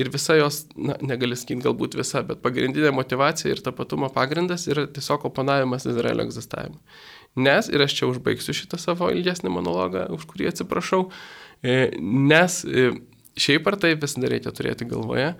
Ir 0.00 0.10
visa 0.14 0.36
jos, 0.38 0.64
na, 0.74 0.96
negali 1.04 1.38
sakyti 1.38 1.64
galbūt 1.66 1.98
visa, 1.98 2.24
bet 2.26 2.42
pagrindinė 2.44 2.92
motivacija 2.96 3.54
ir 3.54 3.62
tapatumo 3.64 4.10
pagrindas 4.14 4.66
yra 4.72 4.86
tiesiog 4.90 5.28
oponavimas 5.30 5.86
Izraelio 5.88 6.26
egzistavimui. 6.26 6.80
Nes, 7.36 7.68
ir 7.68 7.84
aš 7.84 7.98
čia 7.98 8.08
užbaigsiu 8.08 8.54
šitą 8.56 8.80
savo 8.80 9.10
ilgesnį 9.12 9.52
monologą, 9.52 10.06
už 10.16 10.24
kurį 10.30 10.48
atsiprašau, 10.54 11.02
e, 11.60 11.92
nes 12.00 12.62
e, 12.64 12.88
šiaip 13.36 13.68
ar 13.68 13.76
taip 13.82 14.02
vis 14.02 14.16
dar 14.16 14.32
reikia 14.32 14.52
turėti 14.56 14.88
galvoje, 14.88 15.34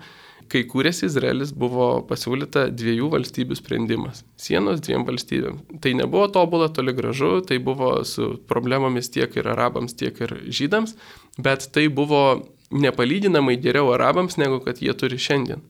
kai 0.51 0.63
kūrėsi 0.67 1.07
Izraelis, 1.07 1.53
buvo 1.55 2.01
pasiūlyta 2.07 2.67
dviejų 2.73 3.09
valstybių 3.13 3.57
sprendimas- 3.59 4.23
sienos 4.45 4.81
dviem 4.81 5.05
valstybėm. 5.07 5.59
Tai 5.81 5.93
nebuvo 5.93 6.27
tobula, 6.31 6.69
toli 6.69 6.93
gražu, 6.93 7.45
tai 7.45 7.57
buvo 7.57 8.03
su 8.03 8.37
problemomis 8.47 9.09
tiek 9.09 9.35
ir 9.37 9.43
arabams, 9.43 9.93
tiek 9.93 10.19
ir 10.21 10.29
žydams, 10.47 10.95
bet 11.37 11.69
tai 11.71 11.87
buvo 11.87 12.47
nepalyginamai 12.71 13.61
geriau 13.61 13.93
arabams, 13.93 14.37
negu 14.37 14.59
kad 14.63 14.77
jie 14.77 14.93
turi 14.93 15.17
šiandien. 15.17 15.61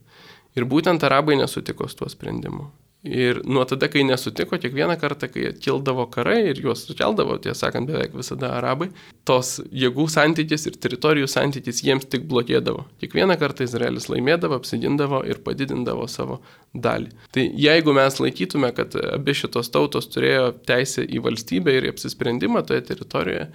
Ir 0.56 0.66
būtent 0.66 1.04
arabai 1.04 1.36
nesutiko 1.38 1.88
su 1.88 1.96
tuo 1.98 2.10
sprendimu. 2.10 2.72
Ir 3.08 3.40
nuo 3.48 3.64
tada, 3.70 3.88
kai 3.92 4.04
nesutiko, 4.08 4.58
kiekvieną 4.60 4.98
kartą, 5.00 5.30
kai 5.32 5.54
kildavo 5.64 6.08
karai 6.12 6.40
ir 6.52 6.60
juos 6.64 6.84
sukeldavo, 6.88 7.38
tiesą 7.44 7.68
sakant, 7.68 7.88
beveik 7.88 8.16
visada 8.18 8.52
arabai, 8.58 8.90
tos 9.28 9.58
jėgų 9.72 10.08
santykis 10.12 10.68
ir 10.68 10.78
teritorijų 10.84 11.30
santykis 11.32 11.84
jiems 11.86 12.10
tik 12.12 12.28
blogėdavo. 12.30 12.86
Kiekvieną 13.04 13.38
kartą 13.40 13.68
Izraelis 13.68 14.10
laimėdavo, 14.12 14.60
apsigindavo 14.60 15.24
ir 15.30 15.42
padidindavo 15.46 16.08
savo 16.12 16.42
dalį. 16.76 17.14
Tai 17.36 17.48
jeigu 17.68 17.96
mes 17.96 18.20
laikytume, 18.24 18.74
kad 18.76 19.00
abi 19.14 19.38
šitos 19.38 19.72
tautos 19.74 20.12
turėjo 20.14 20.52
teisę 20.68 21.08
į 21.08 21.24
valstybę 21.26 21.78
ir 21.78 21.92
apsisprendimą 21.94 22.66
toje 22.68 22.86
teritorijoje, 22.92 23.50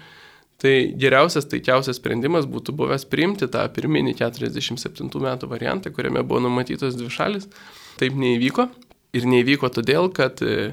Tai 0.63 0.75
geriausias, 0.95 1.49
taikiausias 1.51 1.99
sprendimas 1.99 2.45
būtų 2.47 2.71
buvęs 2.79 3.03
priimti 3.11 3.49
tą 3.51 3.65
pirminį 3.75 4.13
47 4.21 5.09
metų 5.25 5.49
variantą, 5.51 5.91
kuriame 5.91 6.23
buvo 6.23 6.39
numatytos 6.45 6.95
dvi 6.95 7.11
šalis. 7.11 7.49
Taip 7.99 8.15
neįvyko, 8.15 8.69
ir 9.17 9.29
neįvyko 9.29 9.71
todėl, 9.73 10.09
kad 10.15 10.41
e, 10.45 10.73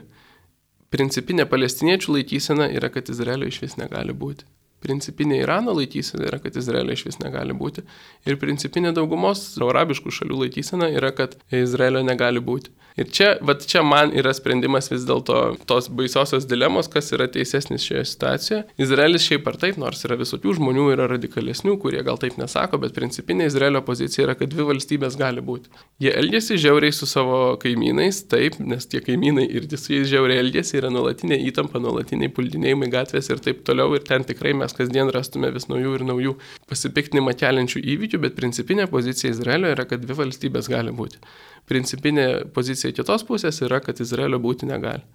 principinė 0.93 1.45
palestiniečių 1.49 2.17
laikysena 2.17 2.69
yra, 2.75 2.91
kad 2.93 3.11
Izraelio 3.11 3.49
iš 3.49 3.61
vis 3.65 3.77
negali 3.79 4.15
būti. 4.15 4.47
Principinė 4.83 5.41
Irano 5.43 5.75
laikysena 5.75 6.27
yra, 6.29 6.39
kad 6.43 6.55
Izraelio 6.59 6.95
iš 6.95 7.05
vis 7.09 7.19
negali 7.19 7.55
būti. 7.57 7.83
Ir 8.29 8.39
principinė 8.41 8.93
daugumos 8.95 9.43
arabiškų 9.59 10.13
šalių 10.19 10.43
laikysena 10.45 10.91
yra, 10.95 11.11
kad 11.15 11.35
Izraelio 11.51 12.03
negali 12.05 12.43
būti. 12.43 12.71
Ir 12.99 13.07
čia, 13.15 13.27
vat 13.45 13.63
čia 13.69 13.79
man 13.85 14.11
yra 14.17 14.33
sprendimas 14.35 14.89
vis 14.91 15.05
dėlto 15.07 15.35
tos 15.69 15.87
baisiosios 15.93 16.47
dilemos, 16.49 16.89
kas 16.91 17.13
yra 17.15 17.29
teisesnis 17.31 17.85
šioje 17.85 18.01
situacijoje. 18.09 18.63
Izraelis 18.81 19.23
šiaip 19.23 19.47
ar 19.47 19.55
taip, 19.61 19.77
nors 19.79 20.03
yra 20.07 20.17
visokių 20.19 20.57
žmonių, 20.57 20.87
yra 20.95 21.05
radikalesnių, 21.07 21.77
kurie 21.79 22.01
gal 22.03 22.19
taip 22.19 22.35
nesako, 22.41 22.81
bet 22.83 22.95
principinė 22.97 23.47
Izraelio 23.47 23.79
pozicija 23.87 24.25
yra, 24.25 24.35
kad 24.39 24.51
dvi 24.51 24.65
valstybės 24.71 25.15
gali 25.19 25.43
būti. 25.45 25.71
Jie 26.03 26.11
elgesi 26.19 26.57
žiauriai 26.59 26.95
su 26.95 27.07
savo 27.07 27.39
kaimynais, 27.61 28.23
taip, 28.31 28.57
nes 28.59 28.89
tie 28.89 28.99
kaimynai 29.05 29.47
ir 29.47 29.69
su 29.77 29.95
jais 29.95 30.09
žiauriai 30.11 30.43
elgesi, 30.43 30.75
yra 30.81 30.91
nuolatinė 30.91 31.39
įtampa, 31.47 31.79
nuolatiniai 31.79 32.33
puldinėjimai 32.35 32.91
gatvės 32.91 33.31
ir 33.31 33.39
taip 33.45 33.63
toliau. 33.69 33.93
Ir 33.95 34.03
ten 34.07 34.27
tikrai 34.27 34.51
mes 34.57 34.68
kasdien 34.77 35.11
rastume 35.13 35.51
vis 35.55 35.69
naujų 35.71 35.95
ir 35.99 36.07
naujų 36.07 36.33
pasipiktinimą 36.69 37.35
keliančių 37.39 37.83
įvykių, 37.95 38.21
bet 38.25 38.35
principinė 38.39 38.89
pozicija 38.91 39.33
Izraelio 39.33 39.71
yra, 39.75 39.85
kad 39.89 40.03
dvi 40.03 40.17
valstybės 40.21 40.71
gali 40.71 40.95
būti 40.95 41.21
principinė 41.69 42.27
pozicija 42.55 42.93
kitos 42.97 43.25
pusės 43.27 43.61
yra, 43.65 43.79
kad 43.83 44.01
Izraelio 44.01 44.39
būti 44.41 44.69
negali. 44.69 45.05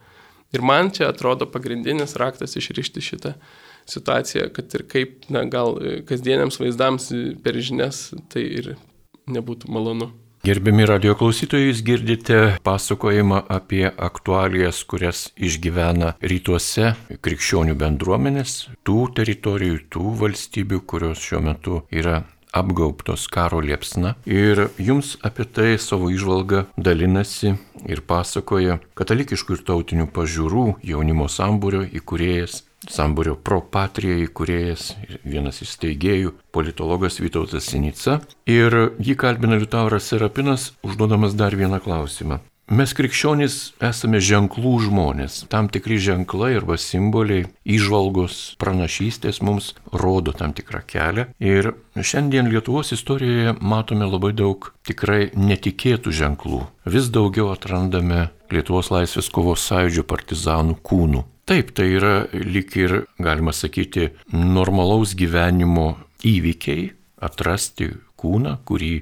Ir 0.55 0.63
man 0.63 0.93
čia 0.95 1.09
atrodo 1.11 1.49
pagrindinis 1.51 2.15
raktas 2.21 2.55
išrišti 2.61 3.03
šitą 3.03 3.35
situaciją, 3.91 4.49
kad 4.55 4.75
ir 4.79 4.85
kaip, 4.91 5.25
na, 5.35 5.43
gal 5.51 5.75
kasdieniams 6.09 6.61
vaizdams 6.61 7.11
per 7.45 7.59
žinias 7.59 8.07
tai 8.33 8.45
ir 8.61 8.75
nebūtų 9.35 9.73
malonu. 9.75 10.13
Gerbiami 10.45 10.85
radio 10.85 11.15
klausytojai, 11.17 11.71
jūs 11.71 11.79
girdite 11.81 12.39
pasakojimą 12.69 13.39
apie 13.49 13.87
aktualijas, 13.89 14.83
kurias 14.85 15.23
išgyvena 15.41 16.11
rytuose 16.21 16.91
krikščionių 17.25 17.73
bendruomenės, 17.81 18.53
tų 18.85 18.99
teritorijų, 19.17 19.79
tų 19.89 20.13
valstybių, 20.21 20.83
kurios 20.85 21.23
šiuo 21.25 21.41
metu 21.47 21.79
yra 21.89 22.27
apgaubtos 22.53 23.25
karo 23.33 23.63
liepsna. 23.65 24.19
Ir 24.29 24.67
jums 24.77 25.15
apie 25.25 25.49
tai 25.49 25.79
savo 25.81 26.13
išvalgą 26.13 26.67
dalinasi 26.77 27.57
ir 27.89 28.05
pasakoja 28.05 28.83
katalikiškų 29.01 29.57
ir 29.57 29.65
tautinių 29.73 30.11
pažiūrų 30.13 30.67
jaunimo 30.93 31.33
sambūrio 31.33 31.87
įkūrėjas, 31.89 32.61
sambūrio 32.91 33.37
propatrija 33.37 34.17
įkūrėjas 34.25 34.89
vienas 35.25 35.63
iš 35.65 35.77
steigėjų 35.79 36.35
politologas 36.55 37.21
Vytautas 37.23 37.71
Sinica. 37.71 38.21
Ir 38.51 38.97
jį 38.99 39.19
kalbina 39.21 39.61
Liutauras 39.61 40.11
Serapinas, 40.11 40.73
užduodamas 40.87 41.37
dar 41.39 41.57
vieną 41.57 41.81
klausimą. 41.85 42.41
Mes 42.65 42.95
krikščionys 42.97 43.55
esame 43.85 44.23
ženklų 44.25 44.71
žmonės. 44.87 45.43
Tam 45.53 45.67
tikri 45.69 45.99
ženklai 46.01 46.55
arba 46.57 46.79
simboliai, 46.81 47.45
išvalgos, 47.69 48.55
pranašystės 48.57 49.43
mums 49.45 49.75
rodo 49.93 50.33
tam 50.33 50.55
tikrą 50.57 50.81
kelią. 50.89 51.27
Ir 51.45 51.75
šiandien 52.01 52.49
Lietuvos 52.49 52.95
istorijoje 52.97 53.53
matome 53.61 54.09
labai 54.09 54.33
daug 54.33 54.71
tikrai 54.89 55.29
netikėtų 55.37 56.17
ženklų. 56.17 56.63
Vis 56.89 57.13
daugiau 57.13 57.53
atrandame 57.53 58.31
Lietuvos 58.49 58.89
laisvės 58.89 59.29
kovos 59.29 59.69
sąjūdžio 59.69 60.09
partizanų 60.09 60.81
kūnų. 60.81 61.27
Taip, 61.45 61.75
tai 61.77 61.91
yra 61.93 62.15
lik 62.33 62.77
ir, 62.81 63.03
galima 63.21 63.53
sakyti, 63.53 64.11
normalaus 64.33 65.13
gyvenimo 65.19 65.95
įvykiai, 66.25 66.89
atrasti 67.25 67.91
kūną, 68.25 68.55
kurį 68.69 68.93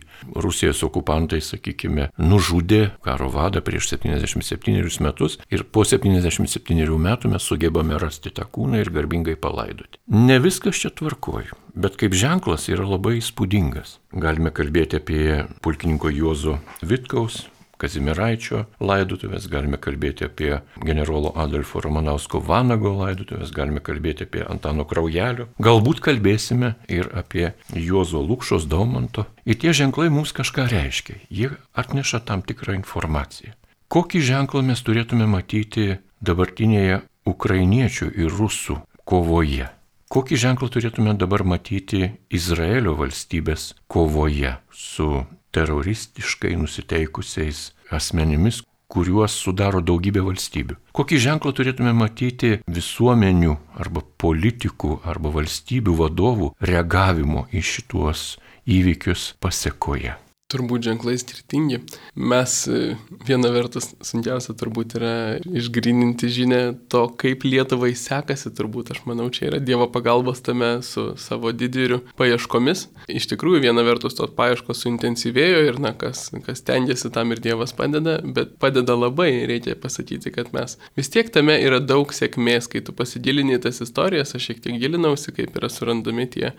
Rusijos 0.42 0.83
okupantai, 0.87 1.38
sakykime, 1.44 2.09
nužudė 2.18 2.83
karo 3.07 3.31
vadą 3.33 3.62
prieš 3.64 3.92
77 3.94 5.05
metus 5.05 5.38
ir 5.52 5.64
po 5.64 5.87
77 5.87 6.98
metų 7.07 7.33
mes 7.33 7.46
sugebame 7.46 8.00
rasti 8.02 8.35
tą 8.35 8.48
kūną 8.50 8.83
ir 8.83 8.90
garbingai 8.94 9.37
palaidoti. 9.38 10.02
Ne 10.11 10.40
viskas 10.42 10.83
čia 10.83 10.90
tvarkoju, 10.90 11.59
bet 11.78 11.98
kaip 12.00 12.16
ženklas 12.18 12.68
yra 12.72 12.88
labai 12.88 13.20
įspūdingas. 13.20 13.98
Galime 14.12 14.50
kalbėti 14.55 14.98
apie 14.98 15.24
pulkininko 15.62 16.11
Juozo 16.12 16.59
Vitkaus 16.83 17.44
Kazimiraičio 17.83 18.64
laidotuvės, 18.79 19.49
galime 19.51 19.81
kalbėti 19.83 20.29
apie 20.29 20.53
generolo 20.87 21.33
Adolfo 21.42 21.83
Romanausko 21.83 22.38
Vanago 22.47 22.95
laidotuvės, 23.01 23.51
galime 23.55 23.83
kalbėti 23.83 24.29
apie 24.29 24.45
Antano 24.47 24.87
Kraujelio, 24.87 25.49
galbūt 25.62 26.03
kalbėsime 26.05 26.77
ir 26.87 27.11
apie 27.18 27.51
Juozo 27.75 28.23
Lukšos 28.23 28.68
Daumanto. 28.71 29.27
Ir 29.42 29.59
tie 29.59 29.75
ženklai 29.75 30.09
mums 30.14 30.31
kažką 30.37 30.68
reiškia, 30.71 31.18
jie 31.27 31.51
atneša 31.75 32.23
tam 32.29 32.47
tikrą 32.47 32.79
informaciją. 32.79 33.57
Kokį 33.92 34.23
ženklą 34.25 34.62
mes 34.64 34.81
turėtume 34.81 35.27
matyti 35.29 35.99
dabartinėje 36.25 37.03
ukrainiečių 37.29 38.12
ir 38.14 38.31
rusų 38.33 38.79
kovoje? 39.05 39.66
Kokį 40.12 40.38
ženklą 40.38 40.68
turėtume 40.73 41.12
dabar 41.16 41.42
matyti 41.45 42.12
Izraelio 42.33 42.95
valstybės 42.97 43.73
kovoje 43.88 44.55
su 44.71 45.27
teroristiškai 45.53 46.55
nusiteikusiais 46.61 47.71
asmenimis, 47.93 48.62
kuriuos 48.93 49.37
sudaro 49.45 49.81
daugybė 49.81 50.25
valstybių. 50.27 50.77
Kokį 50.97 51.21
ženklą 51.27 51.53
turėtume 51.57 51.95
matyti 51.97 52.59
visuomenių 52.69 53.55
arba 53.81 54.05
politikų 54.25 54.99
arba 55.09 55.33
valstybių 55.38 55.97
vadovų 56.03 56.51
reagavimo 56.73 57.47
į 57.53 57.65
šituos 57.73 58.27
įvykius 58.69 59.33
pasiekoje? 59.41 60.19
Turbūt 60.53 60.85
ženklai 60.87 61.17
skirtingi. 61.21 61.81
Mes 62.15 62.57
e, 62.69 62.95
viena 63.27 63.51
vertus 63.55 63.91
sunkiausia 64.05 64.55
turbūt 64.59 64.97
yra 64.99 65.15
išgrininti 65.49 66.31
žinę 66.33 66.61
to, 66.93 67.07
kaip 67.21 67.47
Lietuvai 67.47 67.93
sekasi, 67.99 68.53
turbūt 68.55 68.93
aš 68.95 69.03
manau, 69.09 69.29
čia 69.33 69.49
yra 69.51 69.62
Dievo 69.62 69.88
pagalbos 69.93 70.45
tame 70.45 70.75
su 70.87 71.12
savo 71.21 71.53
didvyriu 71.57 72.03
paieškomis. 72.21 72.87
Iš 73.12 73.31
tikrųjų, 73.33 73.65
viena 73.67 73.85
vertus 73.87 74.17
tos 74.19 74.33
paieškos 74.37 74.85
suintensyvėjo 74.85 75.65
ir, 75.71 75.81
na, 75.83 75.95
kas, 75.99 76.29
kas 76.47 76.65
tengiasi 76.67 77.12
tam 77.15 77.35
ir 77.35 77.43
Dievas 77.43 77.75
padeda, 77.77 78.19
bet 78.23 78.57
padeda 78.62 78.97
labai, 78.99 79.31
reikia 79.51 79.77
pasakyti, 79.81 80.35
kad 80.35 80.53
mes 80.57 80.79
vis 80.99 81.12
tiek 81.12 81.33
tame 81.33 81.57
yra 81.62 81.81
daug 81.83 82.12
sėkmės, 82.15 82.69
kai 82.73 82.85
tu 82.85 82.95
pasigilini 82.97 83.61
tas 83.62 83.83
istorijas, 83.85 84.37
aš 84.37 84.51
šiek 84.51 84.65
tiek 84.65 84.81
gilinausi, 84.83 85.35
kaip 85.37 85.57
yra 85.59 85.71
surandami 85.73 86.29
tie 86.31 86.53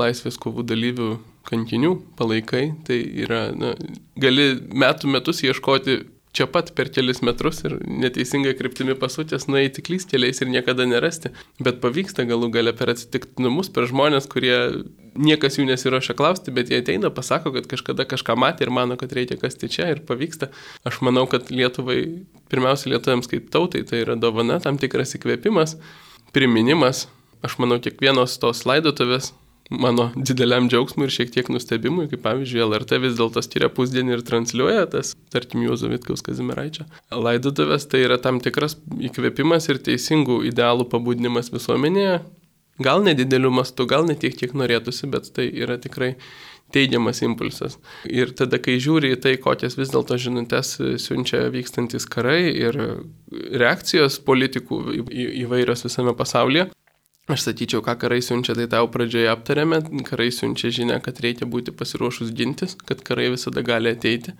laisvės 0.00 0.38
kovų 0.40 0.66
dalyvių 0.68 1.10
kankinių 1.48 1.94
palaikai, 2.18 2.68
tai 2.86 3.00
yra, 3.24 3.48
na, 3.56 3.72
gali 4.20 4.52
metų 4.68 5.10
metus 5.14 5.42
ieškoti 5.46 6.02
čia 6.38 6.46
pat 6.50 6.70
per 6.76 6.90
kelis 6.92 7.20
metrus 7.24 7.62
ir 7.66 7.78
neteisingai 7.82 8.54
kryptimi 8.58 8.94
pasutės 8.98 9.48
nueiti 9.50 9.82
klystkeliais 9.84 10.42
ir 10.42 10.50
niekada 10.52 10.86
nerasti. 10.88 11.32
Bet 11.62 11.80
pavyksta 11.82 12.26
galų 12.28 12.50
gale 12.54 12.74
per 12.76 12.92
atsitiktinumus, 12.92 13.70
per 13.74 13.88
žmonės, 13.90 14.28
kurie 14.30 14.58
niekas 15.18 15.58
jų 15.58 15.66
nesiuošia 15.70 16.14
klausti, 16.18 16.54
bet 16.54 16.70
jie 16.70 16.78
ateina, 16.82 17.10
pasako, 17.14 17.54
kad 17.56 17.66
kažkada 17.70 18.06
kažką 18.08 18.36
matė 18.38 18.68
ir 18.68 18.74
mano, 18.74 18.98
kad 19.00 19.12
reikia 19.16 19.38
kasti 19.40 19.70
čia 19.72 19.90
ir 19.94 20.04
pavyksta. 20.06 20.52
Aš 20.86 21.00
manau, 21.06 21.26
kad 21.30 21.50
Lietuvai, 21.50 22.00
pirmiausia, 22.52 22.92
lietuviams 22.94 23.30
kaip 23.30 23.50
tautai, 23.54 23.82
tai 23.88 24.04
yra 24.04 24.18
dovana, 24.20 24.60
tam 24.62 24.78
tikras 24.78 25.16
įkvėpimas, 25.18 25.78
priminimas. 26.36 27.08
Aš 27.42 27.58
manau, 27.62 27.78
kiekvienos 27.82 28.34
tos 28.42 28.64
laidotuvės 28.66 29.32
mano 29.68 30.08
dideliam 30.16 30.68
džiaugsmui 30.68 31.08
ir 31.08 31.12
šiek 31.12 31.32
tiek 31.34 31.50
nustebimui, 31.52 32.08
kaip 32.10 32.22
pavyzdžiui, 32.24 32.64
LRT 32.64 33.00
vis 33.04 33.16
dėlto 33.18 33.42
skiria 33.44 33.68
pusdienį 33.72 34.16
ir 34.16 34.24
transliuoja 34.26 34.86
tas, 34.92 35.14
tarkim, 35.32 35.62
Juozo 35.66 35.90
Vitkaus 35.92 36.24
Kazimiraičio. 36.24 36.88
Laidotuvės 37.12 37.88
tai 37.90 38.04
yra 38.06 38.18
tam 38.22 38.40
tikras 38.44 38.78
įkvėpimas 39.10 39.68
ir 39.68 39.82
teisingų 39.84 40.42
idealų 40.48 40.88
pabudinimas 40.92 41.52
visuomenėje. 41.54 42.20
Gal 42.82 43.02
nedideliu 43.02 43.50
mastu, 43.50 43.88
gal 43.90 44.06
ne 44.06 44.14
tiek, 44.14 44.36
kiek 44.38 44.54
norėtųsi, 44.54 45.08
bet 45.10 45.32
tai 45.34 45.48
yra 45.50 45.76
tikrai 45.82 46.14
teigiamas 46.72 47.22
impulsas. 47.24 47.78
Ir 48.06 48.32
tada, 48.36 48.60
kai 48.62 48.76
žiūri 48.80 49.14
į 49.16 49.20
tai, 49.24 49.34
kokias 49.40 49.78
vis 49.78 49.90
dėlto 49.92 50.18
žinutės 50.20 50.76
siunčia 51.00 51.46
vykstantis 51.52 52.06
karai 52.08 52.52
ir 52.52 52.78
reakcijos 53.32 54.20
politikų 54.24 54.80
įvairios 55.44 55.86
visame 55.88 56.14
pasaulyje, 56.16 56.68
Aš 57.28 57.44
sakyčiau, 57.44 57.82
ką 57.84 57.92
karai 58.00 58.22
siunčia, 58.24 58.54
tai 58.56 58.64
tau 58.72 58.88
pradžioje 58.88 59.28
aptarėme. 59.28 59.82
Karai 60.08 60.30
siunčia 60.32 60.70
žinia, 60.72 60.96
kad 61.04 61.20
reikia 61.20 61.44
būti 61.44 61.74
pasiruošus 61.76 62.32
gintis, 62.32 62.72
kad 62.88 63.04
karai 63.04 63.28
visada 63.34 63.60
gali 63.60 63.92
ateiti, 63.92 64.32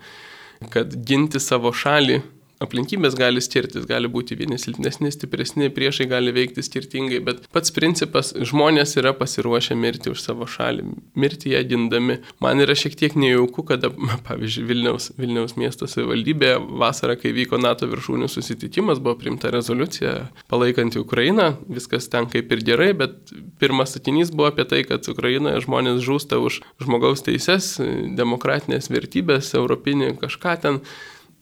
kad 0.73 0.95
ginti 1.05 1.37
savo 1.43 1.69
šalį 1.69 2.23
aplinkybės 2.63 3.15
gali 3.17 3.41
skirtis, 3.43 3.85
gali 3.87 4.09
būti 4.11 4.35
vieni 4.39 4.59
silpnesni, 4.59 5.11
stipresni, 5.13 5.69
priešai 5.73 6.09
gali 6.11 6.33
veikti 6.35 6.63
skirtingai, 6.65 7.21
bet 7.23 7.45
pats 7.55 7.71
principas- 7.75 8.33
žmonės 8.51 8.97
yra 8.99 9.13
pasiruošę 9.15 9.77
mirti 9.79 10.11
už 10.11 10.19
savo 10.21 10.45
šalį, 10.45 10.83
mirti 11.15 11.53
ją 11.55 11.63
gindami. 11.63 12.19
Man 12.41 12.59
yra 12.59 12.75
šiek 12.75 12.95
tiek 12.95 13.15
nejauku, 13.15 13.65
kada, 13.65 13.89
pavyzdžiui, 14.27 14.67
Vilniaus, 14.67 15.11
Vilniaus 15.17 15.55
miesto 15.55 15.87
savivaldybėje 15.87 16.59
vasarą, 16.79 17.15
kai 17.19 17.31
vyko 17.31 17.59
NATO 17.59 17.87
viršūnių 17.87 18.27
susitikimas, 18.27 18.99
buvo 18.99 19.15
primta 19.15 19.51
rezoliucija 19.51 20.29
palaikanti 20.49 20.99
Ukrainą, 20.99 21.57
viskas 21.69 22.09
ten 22.09 22.27
kaip 22.27 22.51
ir 22.51 22.59
gerai, 22.59 22.93
bet 22.93 23.31
pirmas 23.59 23.95
sakinys 23.95 24.31
buvo 24.31 24.49
apie 24.51 24.65
tai, 24.65 24.83
kad 24.83 25.07
Ukrainoje 25.07 25.63
žmonės 25.63 26.03
žūsta 26.03 26.39
už 26.43 26.61
žmogaus 26.81 27.23
teises, 27.23 27.79
demokratinės 28.19 28.89
vertybės, 28.91 29.53
europinį 29.55 30.19
kažką 30.19 30.59
ten 30.61 30.81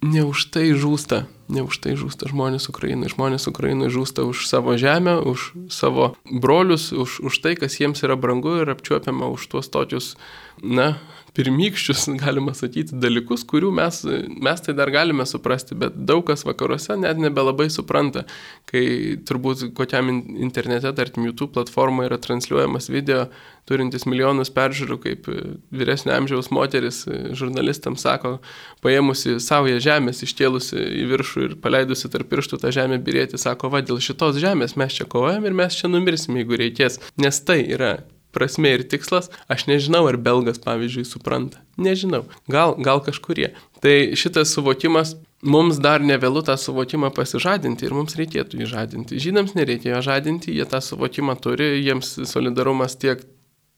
ne 0.02 0.22
už 0.24 0.54
tai 0.54 0.72
žūsta, 0.78 1.26
ne 1.50 1.64
už 1.66 1.80
tai 1.82 1.96
žūsta 1.98 2.30
žmonės 2.30 2.70
Ukrainai. 2.70 3.10
Žmonės 3.10 3.50
Ukrainai 3.50 3.90
žūsta 3.94 4.28
už 4.28 4.46
savo 4.46 4.78
žemę, 4.78 5.18
už 5.26 5.54
savo 5.74 6.14
brolius, 6.28 6.92
už, 6.94 7.22
už 7.26 7.34
tai, 7.42 7.56
kas 7.58 7.80
jiems 7.80 8.04
yra 8.06 8.20
brangu 8.20 8.62
ir 8.62 8.70
apčiuopiama 8.74 9.32
už 9.34 9.48
tuos 9.50 9.72
tokius, 9.72 10.16
na, 10.62 10.98
pirmykščius, 11.38 12.08
galima 12.18 12.54
sakyti, 12.58 12.98
dalykus, 12.98 13.44
kurių 13.48 13.70
mes, 13.78 14.02
mes 14.44 14.64
tai 14.66 14.74
dar 14.78 14.92
galime 14.94 15.26
suprasti, 15.30 15.78
bet 15.78 15.98
daug 16.10 16.26
kas 16.28 16.44
vakaruose 16.48 16.98
net 17.00 17.22
nebelabai 17.22 17.70
supranta, 17.74 18.26
kai 18.70 18.84
turbūt 19.28 19.70
kokiam 19.78 20.10
internete, 20.10 20.92
tarkim, 20.98 21.28
YouTube 21.30 21.54
platformoje 21.58 22.12
yra 22.12 22.20
transliuojamas 22.24 22.90
video 22.90 23.28
turintis 23.68 24.08
milijonus 24.08 24.52
peržiūrų, 24.56 24.98
kaip 25.04 25.30
vyresnio 25.76 26.16
amžiaus 26.16 26.50
moteris 26.56 27.04
žurnalistams 27.38 28.06
sako, 28.08 28.38
paėmusi 28.86 29.38
savoje 29.44 29.82
žemės, 29.84 30.24
iškėlusi 30.26 30.80
į 31.04 31.08
viršų 31.12 31.48
ir 31.50 31.58
paleidusi 31.64 32.12
tarp 32.14 32.32
pirštų 32.32 32.62
tą 32.64 32.74
žemę 32.74 33.02
birėti, 33.04 33.40
sako, 33.42 33.72
va, 33.74 33.84
dėl 33.86 34.02
šitos 34.04 34.40
žemės 34.42 34.78
mes 34.80 35.00
čia 35.00 35.10
kovojam 35.10 35.46
ir 35.46 35.58
mes 35.58 35.78
čia 35.78 35.92
numirsim, 35.92 36.40
jeigu 36.40 36.64
reikės, 36.64 37.02
nes 37.20 37.44
tai 37.44 37.62
yra 37.68 37.98
prasme 38.38 38.78
ir 38.78 38.86
tikslas, 38.90 39.32
aš 39.52 39.68
nežinau, 39.70 40.06
ar 40.08 40.22
belgas, 40.22 40.62
pavyzdžiui, 40.64 41.08
supranta. 41.10 41.60
Nežinau, 41.82 42.24
gal, 42.50 42.78
gal 42.78 43.02
kažkurie. 43.06 43.52
Tai 43.82 43.96
šitas 44.18 44.54
suvokimas, 44.56 45.18
mums 45.42 45.78
dar 45.82 46.02
nevėlu 46.02 46.42
tą 46.46 46.58
suvokimą 46.58 47.12
pasižadinti 47.16 47.86
ir 47.86 47.96
mums 47.98 48.18
reikėtų 48.18 48.62
jį 48.62 48.70
žadinti. 48.74 49.22
Žydams 49.22 49.56
nereikėjo 49.58 50.02
žadinti, 50.06 50.54
jie 50.56 50.66
tą 50.70 50.82
suvokimą 50.82 51.38
turi, 51.42 51.76
jiems 51.84 52.16
solidarumas 52.30 52.98
tiek, 52.98 53.22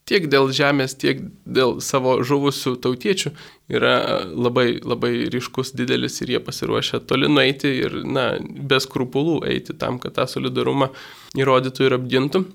tiek 0.09 0.25
dėl 0.31 0.49
žemės, 0.55 0.95
tiek 0.99 1.21
dėl 1.45 1.77
savo 1.83 2.17
žuvusių 2.25 2.75
tautiečių 2.81 3.33
yra 3.69 3.95
labai, 4.31 4.79
labai 4.81 5.27
ryškus, 5.33 5.73
didelis 5.77 6.21
ir 6.23 6.35
jie 6.35 6.41
pasiruošę 6.43 7.03
toli 7.09 7.29
nueiti 7.29 7.75
ir, 7.83 7.99
na, 8.07 8.31
be 8.39 8.79
skrupulų 8.81 9.41
eiti 9.51 9.75
tam, 9.77 9.99
kad 10.01 10.17
tą 10.17 10.25
solidarumą 10.31 10.89
įrodytų 11.37 11.89
ir 11.89 11.99
apgintų. 11.99 12.45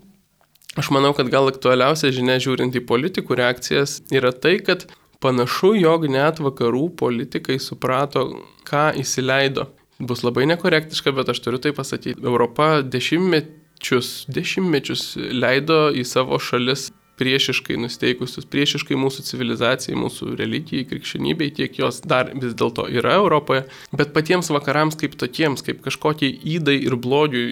Aš 0.74 0.90
manau, 0.90 1.12
kad 1.14 1.30
gal 1.30 1.46
aktualiausia 1.46 2.10
žinia 2.14 2.40
žiūrint 2.42 2.74
į 2.74 2.82
politikų 2.88 3.37
reakcijas 3.38 4.00
yra 4.10 4.32
tai, 4.34 4.56
kad 4.58 4.88
panašu, 5.22 5.74
jog 5.78 6.08
net 6.10 6.40
vakarų 6.42 6.88
politikai 6.98 7.60
suprato, 7.62 8.26
ką 8.66 8.88
įsileido. 8.98 9.68
Bus 10.02 10.24
labai 10.26 10.48
nekorektiška, 10.50 11.14
bet 11.14 11.30
aš 11.30 11.44
turiu 11.44 11.62
tai 11.62 11.70
pasakyti. 11.76 12.18
Europa 12.26 12.82
dešimtmečius, 12.82 14.26
dešimtmečius 14.34 15.14
leido 15.30 15.87
į 15.94 16.02
savo 16.10 16.40
šalis 16.42 16.90
priešiškai 17.22 17.76
nusteikusius, 17.78 18.46
priešiškai 18.50 18.98
mūsų 18.98 19.22
civilizacijai, 19.28 19.94
mūsų 19.98 20.34
religijai, 20.40 20.88
krikščionybei, 20.90 21.52
tiek 21.54 21.78
jos 21.78 22.00
dar 22.02 22.32
vis 22.34 22.56
dėlto 22.58 22.88
yra 22.90 23.14
Europoje, 23.20 23.62
bet 23.94 24.10
patiems 24.16 24.50
vakarams 24.50 24.98
kaip 24.98 25.14
tokiems, 25.20 25.62
kaip 25.62 25.78
kažkokie 25.84 26.32
įdai 26.56 26.80
ir 26.82 26.98
blogiui 26.98 27.46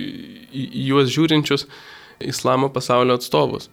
į 0.50 0.86
juos 0.88 1.12
žiūrinčius, 1.14 1.68
islamo 2.20 2.72
pasaulio 2.72 3.16
atstovus. 3.20 3.70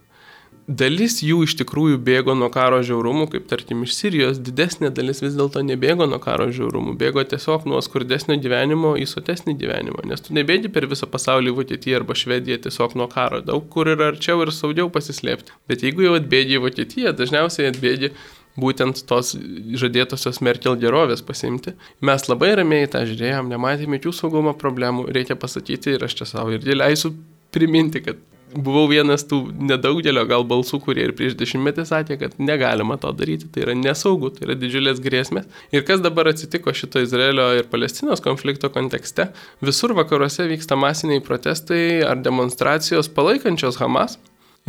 Dalis 0.69 1.15
jų 1.25 1.47
iš 1.47 1.56
tikrųjų 1.58 1.97
bėgo 2.06 2.36
nuo 2.38 2.45
karo 2.54 2.84
žiaurumų, 2.86 3.23
kaip 3.34 3.47
tarkim 3.49 3.80
iš 3.88 3.95
Sirijos, 3.95 4.38
didesnė 4.38 4.91
dalis 4.93 5.23
vis 5.23 5.34
dėlto 5.34 5.63
nebėgo 5.65 6.06
nuo 6.06 6.19
karo 6.21 6.45
žiaurumų, 6.54 6.93
bėgo 6.99 7.23
tiesiog 7.25 7.65
nuo 7.65 7.80
skurdesnio 7.82 8.38
gyvenimo 8.38 8.91
į 9.02 9.08
sotesnį 9.10 9.56
gyvenimą, 9.58 10.06
nes 10.12 10.21
tu 10.21 10.36
nebėgi 10.38 10.69
per 10.75 10.86
visą 10.91 11.10
pasaulį 11.10 11.56
Vokietiją 11.58 12.04
arba 12.04 12.13
Švediją 12.21 12.60
tiesiog 12.67 12.93
nuo 13.02 13.08
karo, 13.10 13.39
daug 13.41 13.65
kur 13.73 13.89
yra 13.95 14.12
arčiau 14.13 14.43
ir 14.45 14.54
saugiau 14.54 14.91
pasislėpti. 14.93 15.58
Bet 15.65 15.88
jeigu 15.88 16.06
jau 16.06 16.13
atbėgi 16.19 16.60
į 16.60 16.62
Vokietiją, 16.67 17.15
dažniausiai 17.17 17.71
atbėgi 17.71 18.13
būtent 18.62 19.02
tos 19.10 19.34
žadėtosios 19.82 20.38
Merkel 20.45 20.78
gerovės 20.78 21.25
pasimti. 21.25 21.73
Mes 22.06 22.30
labai 22.30 22.54
ramiai 22.62 22.93
tą 22.93 23.08
žiūrėjom, 23.10 23.49
nematėme 23.49 23.97
jokių 23.97 24.13
saugumo 24.21 24.54
problemų, 24.54 25.10
reikia 25.17 25.39
pasakyti 25.39 25.97
ir 25.97 26.06
aš 26.06 26.21
čia 26.21 26.30
savo 26.36 26.54
ir 26.54 26.69
leisiu 26.78 27.15
priminti, 27.53 28.03
kad 28.05 28.19
buvau 28.55 28.88
vienas 28.89 29.23
tų 29.29 29.39
nedaugelio 29.69 30.23
gal 30.29 30.45
balsų, 30.47 30.79
kurie 30.83 31.05
ir 31.07 31.13
prieš 31.17 31.35
dešimtmetį 31.39 31.85
sakė, 31.89 32.17
kad 32.21 32.38
negalima 32.41 32.97
to 33.01 33.12
daryti, 33.15 33.49
tai 33.53 33.65
yra 33.67 33.75
nesaugu, 33.77 34.31
tai 34.33 34.47
yra 34.47 34.55
didžiulės 34.59 35.01
grėsmės. 35.03 35.45
Ir 35.75 35.85
kas 35.88 36.01
dabar 36.01 36.31
atsitiko 36.31 36.73
šito 36.73 37.03
Izraelio 37.03 37.51
ir 37.59 37.69
Palestinos 37.69 38.23
konflikto 38.25 38.71
kontekste, 38.73 39.29
visur 39.62 39.93
vakaruose 39.97 40.47
vyksta 40.49 40.79
masiniai 40.79 41.23
protestai 41.25 42.01
ar 42.07 42.21
demonstracijos 42.25 43.12
palaikančios 43.13 43.79
Hamas. 43.81 44.17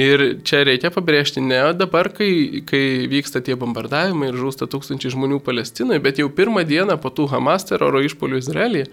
Ir 0.01 0.23
čia 0.47 0.63
reikia 0.65 0.89
pabrėžti, 0.95 1.43
ne 1.45 1.59
dabar, 1.77 2.09
kai, 2.15 2.63
kai 2.65 3.09
vyksta 3.11 3.43
tie 3.45 3.57
bombardavimai 3.59 4.31
ir 4.31 4.39
žūsta 4.39 4.69
tūkstančiai 4.71 5.13
žmonių 5.13 5.41
Palestinoje, 5.45 6.01
bet 6.01 6.21
jau 6.23 6.31
pirmą 6.33 6.63
dieną 6.65 6.97
po 7.03 7.11
tų 7.13 7.27
Hamas 7.33 7.67
teroro 7.69 8.01
išpolių 8.07 8.39
Izraelyje 8.41 8.87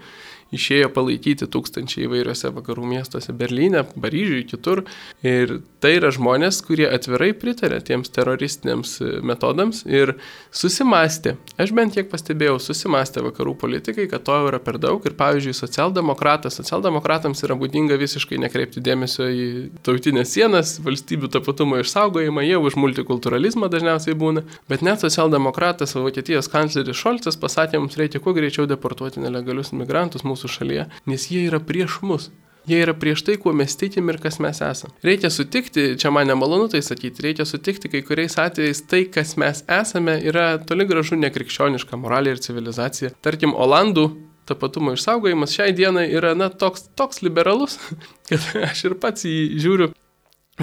išėjo 0.54 0.88
palaikyti 0.94 1.48
tūkstančiai 1.50 2.06
įvairiose 2.06 2.52
vakarų 2.56 2.86
miestuose- 2.88 3.34
Berlyne, 3.40 3.84
Paryžiuje, 3.84 4.46
kitur. 4.48 4.84
Ir 5.22 5.60
tai 5.80 5.96
yra 5.98 6.10
žmonės, 6.14 6.62
kurie 6.64 6.86
atvirai 6.88 7.32
pritarė 7.36 7.80
tiems 7.84 8.10
teroristiniams 8.10 8.98
metodams 9.22 9.84
ir 9.86 10.14
susimastė, 10.50 11.36
aš 11.58 11.72
bent 11.76 11.94
tiek 11.94 12.08
pastebėjau, 12.10 12.58
susimastė 12.62 13.22
vakarų 13.26 13.54
politikai, 13.58 14.08
kad 14.10 14.24
to 14.24 14.36
yra 14.48 14.58
per 14.58 14.78
daug. 14.78 15.04
Ir 15.06 15.14
pavyzdžiui, 15.18 15.54
socialdemokratas, 15.54 16.58
socialdemokratams 16.58 17.42
yra 17.46 17.54
būdinga 17.58 17.98
visiškai 18.00 18.38
nekreipti 18.38 18.80
dėmesio 18.80 19.28
į 19.28 19.46
tautinės 19.86 20.32
sienas, 20.34 20.78
valstybių 20.84 21.30
tapatumo 21.36 21.78
išsaugojimą, 21.82 22.46
jie 22.46 22.58
už 22.58 22.78
multikulturalizmą 22.80 23.68
dažniausiai 23.68 24.16
būna. 24.18 24.44
Bet 24.68 24.82
net 24.82 25.04
socialdemokratas, 25.04 25.94
Vokietijos 25.98 26.48
kancleris 26.48 26.96
Šolcas 26.96 27.36
pasakė, 27.36 27.78
mums 27.82 27.98
reikia 27.98 28.20
kuo 28.22 28.32
greičiau 28.36 28.66
deportuoti 28.70 29.20
nelegalius 29.22 29.72
migrantus 29.76 30.24
mūsų 30.26 30.37
mūsų 30.38 30.54
šalyje, 30.54 30.86
nes 31.10 31.30
jie 31.32 31.48
yra 31.48 31.58
prieš 31.58 31.98
mus. 32.06 32.30
Jie 32.68 32.82
yra 32.84 32.92
prieš 32.92 33.22
tai, 33.24 33.38
kuo 33.40 33.54
mes 33.56 33.72
tikim 33.80 34.10
ir 34.12 34.18
kas 34.20 34.36
mes 34.44 34.58
esame. 34.60 34.92
Reikia 35.02 35.30
sutikti, 35.32 35.94
čia 35.96 36.10
man 36.12 36.28
nemalonu 36.28 36.68
tai 36.68 36.82
sakyti, 36.84 37.24
reikia 37.24 37.46
sutikti, 37.48 37.88
kai 37.88 38.02
kuriais 38.04 38.36
atvejais 38.36 38.82
tai, 38.84 39.06
kas 39.08 39.38
mes 39.40 39.62
esame, 39.64 40.18
yra 40.28 40.58
toli 40.60 40.84
gražu 40.84 41.16
nekrikščioniška 41.16 41.96
moralė 41.96 42.36
ir 42.36 42.42
civilizacija. 42.44 43.14
Tarkim, 43.24 43.56
Olandų 43.56 44.10
tapatumo 44.48 44.92
išsaugojimas 44.96 45.56
šiai 45.56 45.72
dienai 45.76 46.06
yra, 46.12 46.34
na, 46.36 46.50
toks, 46.52 46.90
toks 46.96 47.22
liberalus, 47.24 47.78
kad 48.28 48.44
aš 48.68 48.84
ir 48.90 48.98
pats 49.00 49.24
jį 49.24 49.40
žiūriu 49.64 49.92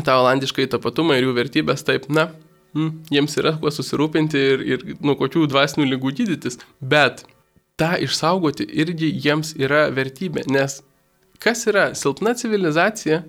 tą 0.05 0.19
olandišką 0.21 0.69
tapatumą 0.75 1.17
ir 1.17 1.25
jų 1.25 1.37
vertybės 1.39 1.85
taip, 1.87 2.05
na, 2.13 2.29
mm, 2.77 3.07
jiems 3.17 3.37
yra 3.41 3.55
kuo 3.61 3.73
susirūpinti 3.73 4.49
ir, 4.53 4.65
ir 4.75 4.85
nuo 5.01 5.17
kokių 5.17 5.47
dvasinių 5.49 5.89
lygų 5.95 6.13
gydytis. 6.21 6.61
Bet 6.81 7.25
tą 7.79 7.95
išsaugoti 8.05 8.67
irgi 8.71 9.09
jiems 9.23 9.53
yra 9.59 9.87
vertybė, 9.95 10.45
nes 10.51 10.79
kas 11.43 11.65
yra 11.69 11.89
silpna 11.97 12.35
civilizacija, 12.39 13.23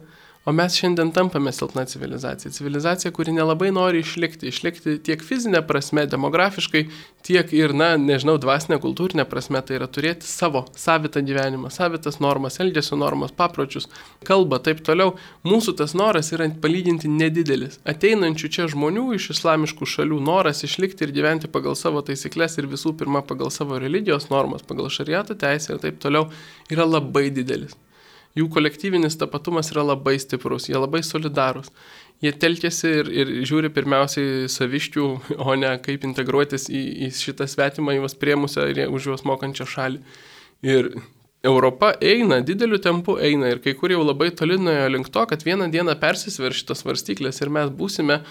O 0.46 0.52
mes 0.54 0.76
šiandien 0.78 1.09
tampame 1.11 1.50
silpna 1.52 1.82
civilizacija. 1.90 2.52
Civilizacija, 2.54 3.11
kuri 3.12 3.32
nelabai 3.35 3.72
nori 3.74 3.98
išlikti. 4.04 4.46
Išlikti 4.46 4.92
tiek 5.02 5.22
fizinė 5.26 5.59
prasme, 5.66 6.04
demografiškai, 6.06 6.85
tiek 7.26 7.50
ir, 7.50 7.72
na, 7.74 7.88
nežinau, 7.98 8.37
dvasinė, 8.38 8.78
kultūrinė 8.85 9.24
prasme. 9.26 9.59
Tai 9.66 9.80
yra 9.80 9.88
turėti 9.90 10.28
savo 10.30 10.62
savitą 10.78 11.18
gyvenimą, 11.26 11.72
savitas 11.74 12.20
normas, 12.22 12.61
elgesio 12.62 12.94
normas, 13.00 13.35
papročius, 13.35 13.88
kalbą, 14.28 14.61
taip 14.68 14.85
toliau. 14.87 15.16
Mūsų 15.50 15.74
tas 15.80 15.96
noras 15.98 16.30
yra 16.37 16.46
palyginti 16.62 17.11
nedidelis. 17.11 17.80
Ateinančių 17.82 18.50
čia 18.59 18.68
žmonių 18.70 19.09
iš 19.16 19.32
islamiškų 19.35 19.88
šalių 19.96 20.20
noras 20.28 20.62
išlikti 20.68 21.09
ir 21.09 21.14
gyventi 21.16 21.50
pagal 21.50 21.74
savo 21.74 22.04
taisyklės 22.06 22.54
ir 22.62 22.70
visų 22.70 22.94
pirma 23.02 23.24
pagal 23.26 23.50
savo 23.50 23.82
religijos 23.82 24.30
normas, 24.30 24.62
pagal 24.62 24.94
šariato 24.94 25.35
teisę 25.35 25.74
ir 25.74 25.82
taip 25.82 25.98
toliau 26.06 26.28
yra 26.70 26.87
labai 26.87 27.32
didelis 27.35 27.74
jų 28.37 28.49
kolektyvinis 28.53 29.18
tapatumas 29.20 29.72
yra 29.72 29.85
labai 29.92 30.16
stiprus, 30.22 30.68
jie 30.70 30.77
labai 30.79 31.03
solidarūs. 31.07 31.72
Jie 32.25 32.33
telkėsi 32.33 32.92
ir, 33.03 33.11
ir 33.12 33.33
žiūri 33.49 33.68
pirmiausiai 33.77 34.46
saviškių, 34.53 35.09
o 35.37 35.57
ne 35.59 35.75
kaip 35.85 36.07
integruotis 36.09 36.70
į, 36.72 36.83
į 37.07 37.11
šitą 37.16 37.49
svetimą 37.51 37.99
juos 37.99 38.16
priemusią 38.16 38.70
ir 38.72 38.87
už 38.88 39.11
juos 39.11 39.27
mokančią 39.29 39.68
šalį. 39.68 40.01
Ir 40.64 40.94
Europa 41.46 41.92
eina, 42.01 42.40
dideliu 42.40 42.79
tempu 42.83 43.18
eina 43.22 43.53
ir 43.53 43.61
kai 43.62 43.77
kur 43.79 43.92
jau 43.92 44.03
labai 44.03 44.33
toli 44.35 44.57
nuėjo 44.59 44.87
link 44.90 45.11
to, 45.14 45.22
kad 45.31 45.44
vieną 45.46 45.68
dieną 45.70 45.94
persisver 46.01 46.57
šitas 46.57 46.83
varstyklės 46.87 47.42
ir 47.44 47.53
mes 47.53 47.70
būsime 47.70 48.22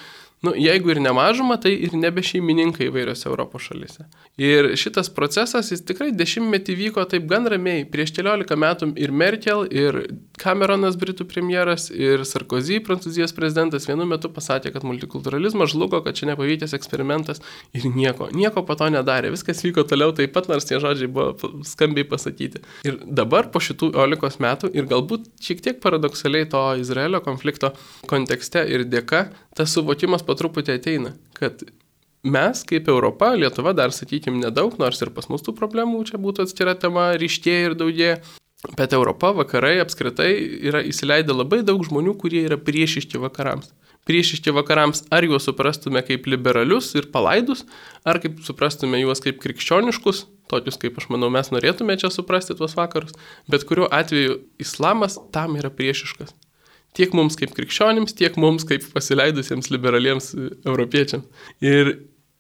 nu, 0.46 0.54
jeigu 0.60 0.94
ir 0.94 1.02
nemažuma, 1.04 1.58
tai 1.62 1.74
ir 1.88 1.96
nebe 1.98 2.24
šeimininkai 2.26 2.90
įvairiose 2.90 3.28
Europos 3.30 3.66
šalise. 3.68 4.06
Ir 4.42 4.74
šitas 4.80 5.10
procesas, 5.16 5.72
jis 5.72 5.84
tikrai 5.88 6.12
dešimtmetį 6.16 6.76
vyko 6.80 7.06
taip 7.10 7.28
gan 7.30 7.48
ramiai. 7.50 7.86
Prieš 7.90 8.14
keliolika 8.18 8.58
metų 8.60 8.92
ir 9.02 9.14
Merkel, 9.16 9.66
ir 9.72 10.00
Cameronas, 10.42 10.98
Britų 11.00 11.28
premjeras, 11.30 11.88
ir 11.94 12.26
Sarkozy, 12.28 12.82
Prancūzijos 12.84 13.34
prezidentas, 13.36 13.88
vienu 13.90 14.08
metu 14.10 14.30
pasakė, 14.34 14.74
kad 14.76 14.86
multikulturalizmas 14.88 15.72
žlugo, 15.74 16.02
kad 16.06 16.18
čia 16.20 16.30
nepavykęs 16.32 16.76
eksperimentas 16.78 17.42
ir 17.76 17.88
nieko, 17.96 18.30
nieko 18.36 18.66
po 18.68 18.78
to 18.80 18.90
nedarė. 18.94 19.32
Viskas 19.34 19.64
vyko 19.66 19.86
toliau 19.88 20.14
taip 20.16 20.36
pat, 20.36 20.50
nors 20.52 20.68
tie 20.68 20.82
žodžiai 20.84 21.12
buvo 21.12 21.56
skambiai 21.66 22.08
pasakyti. 22.12 22.62
Ir 22.88 23.00
dabar 23.06 23.50
po 23.54 23.64
šitų 23.64 23.94
olikos 24.04 24.40
metų 24.44 24.72
ir 24.76 24.90
galbūt 24.92 25.32
šiek 25.44 25.64
tiek 25.64 25.82
paradoksaliai 25.84 26.50
to 26.52 26.66
Izraelio 26.84 27.24
konflikto 27.24 27.72
kontekste 28.12 28.66
ir 28.68 28.86
dėka, 28.90 29.30
tas 29.56 29.72
suvokimas 29.76 30.24
po 30.28 30.35
truputį 30.40 30.78
ateina, 30.80 31.16
kad 31.38 31.64
mes 32.26 32.64
kaip 32.68 32.90
Europa, 32.90 33.32
Lietuva 33.38 33.74
dar, 33.78 33.94
sakykime, 33.94 34.42
nedaug, 34.42 34.76
nors 34.82 35.02
ir 35.02 35.14
pas 35.14 35.30
mus 35.30 35.46
tų 35.46 35.54
problemų 35.58 36.04
čia 36.10 36.20
būtų 36.22 36.48
atskira 36.48 36.74
tema, 36.80 37.12
ryštėje 37.22 37.70
ir 37.70 37.78
daugėja. 37.80 38.20
Bet 38.74 38.96
Europa, 38.98 39.30
vakarai 39.38 39.76
apskritai 39.84 40.32
yra 40.66 40.82
įsileidę 40.90 41.36
labai 41.36 41.60
daug 41.66 41.84
žmonių, 41.86 42.16
kurie 42.18 42.42
yra 42.48 42.58
priešiški 42.58 43.22
vakarams. 43.22 43.70
Priešiški 44.10 44.54
vakarams, 44.54 45.04
ar 45.14 45.26
juos 45.26 45.46
suprastume 45.46 46.02
kaip 46.06 46.26
liberalius 46.30 46.92
ir 46.98 47.10
palaidus, 47.14 47.64
ar 48.06 48.18
kaip 48.24 48.40
suprastume 48.46 49.02
juos 49.02 49.22
kaip 49.22 49.38
krikščioniškus, 49.44 50.24
tokius 50.50 50.82
kaip 50.82 50.98
aš 51.02 51.10
manau 51.14 51.30
mes 51.34 51.52
norėtume 51.54 51.98
čia 52.02 52.10
suprasti 52.14 52.58
tuos 52.58 52.74
vakarus, 52.78 53.14
bet 53.50 53.66
kuriuo 53.70 53.90
atveju 53.94 54.40
islamas 54.62 55.20
tam 55.34 55.58
yra 55.62 55.74
priešiškas 55.74 56.34
tiek 56.98 57.14
mums 57.18 57.38
kaip 57.40 57.54
krikščionims, 57.56 58.16
tiek 58.18 58.36
mums 58.42 58.68
kaip 58.68 58.86
pasileidusiems 58.96 59.72
liberaliems 59.74 60.34
e, 60.34 60.50
europiečiams. 60.66 61.48
Ir 61.66 61.96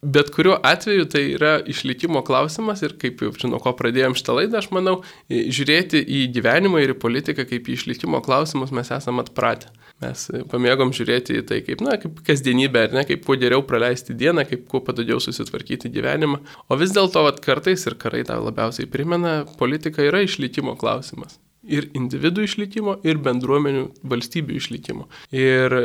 bet 0.05 0.29
kuriuo 0.33 0.57
atveju 0.63 1.05
tai 1.09 1.23
yra 1.33 1.55
išlikimo 1.65 2.21
klausimas 2.25 2.83
ir 2.85 2.93
kaip 3.01 3.21
jau 3.23 3.31
žinau, 3.39 3.59
ko 3.63 3.73
pradėjom 3.77 4.15
šitą 4.17 4.35
laidą, 4.37 4.59
aš 4.61 4.69
manau, 4.75 4.99
e, 5.29 5.45
žiūrėti 5.55 6.01
į 6.01 6.21
gyvenimą 6.35 6.83
ir 6.83 6.93
į 6.93 6.99
politiką 7.01 7.47
kaip 7.49 7.69
į 7.69 7.77
išlikimo 7.79 8.21
klausimus 8.25 8.73
mes 8.75 8.91
esame 8.93 9.25
atpratę. 9.25 9.71
Mes 10.03 10.27
e, 10.29 10.43
pamėgom 10.51 10.93
žiūrėti 10.95 11.39
į 11.39 11.45
tai 11.49 11.61
kaip, 11.65 11.81
na, 11.85 11.95
kaip 12.01 12.19
kasdienybę, 12.27 12.85
ar 12.89 12.99
ne, 12.99 13.05
kaip 13.07 13.25
kuo 13.25 13.39
geriau 13.41 13.63
praleisti 13.65 14.17
dieną, 14.17 14.45
kaip 14.49 14.67
kuo 14.71 14.83
patogiau 14.85 15.21
susitvarkyti 15.23 15.91
gyvenimą. 15.93 16.41
O 16.69 16.77
vis 16.79 16.93
dėlto, 16.95 17.25
vad 17.25 17.41
kartais 17.45 17.87
ir 17.89 17.97
karai 18.01 18.25
tą 18.27 18.37
labiausiai 18.43 18.91
primena, 18.91 19.41
politika 19.59 20.05
yra 20.05 20.21
išlikimo 20.27 20.77
klausimas 20.79 21.39
ir 21.67 21.89
individų 21.97 22.45
išlikimo, 22.45 22.97
ir 23.07 23.19
bendruomenių 23.23 23.87
valstybių 24.05 24.59
išlikimo. 24.59 25.07
Ir 25.35 25.75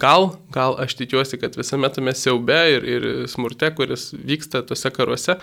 gal, 0.00 0.30
gal 0.54 0.76
aš 0.82 0.98
tikiuosi, 1.00 1.40
kad 1.40 1.56
visame 1.58 1.90
tame 1.92 2.14
siaube 2.16 2.60
ir, 2.76 2.86
ir 2.86 3.08
smurte, 3.30 3.72
kuris 3.76 4.10
vyksta 4.14 4.62
tose 4.68 4.92
karuose, 4.94 5.38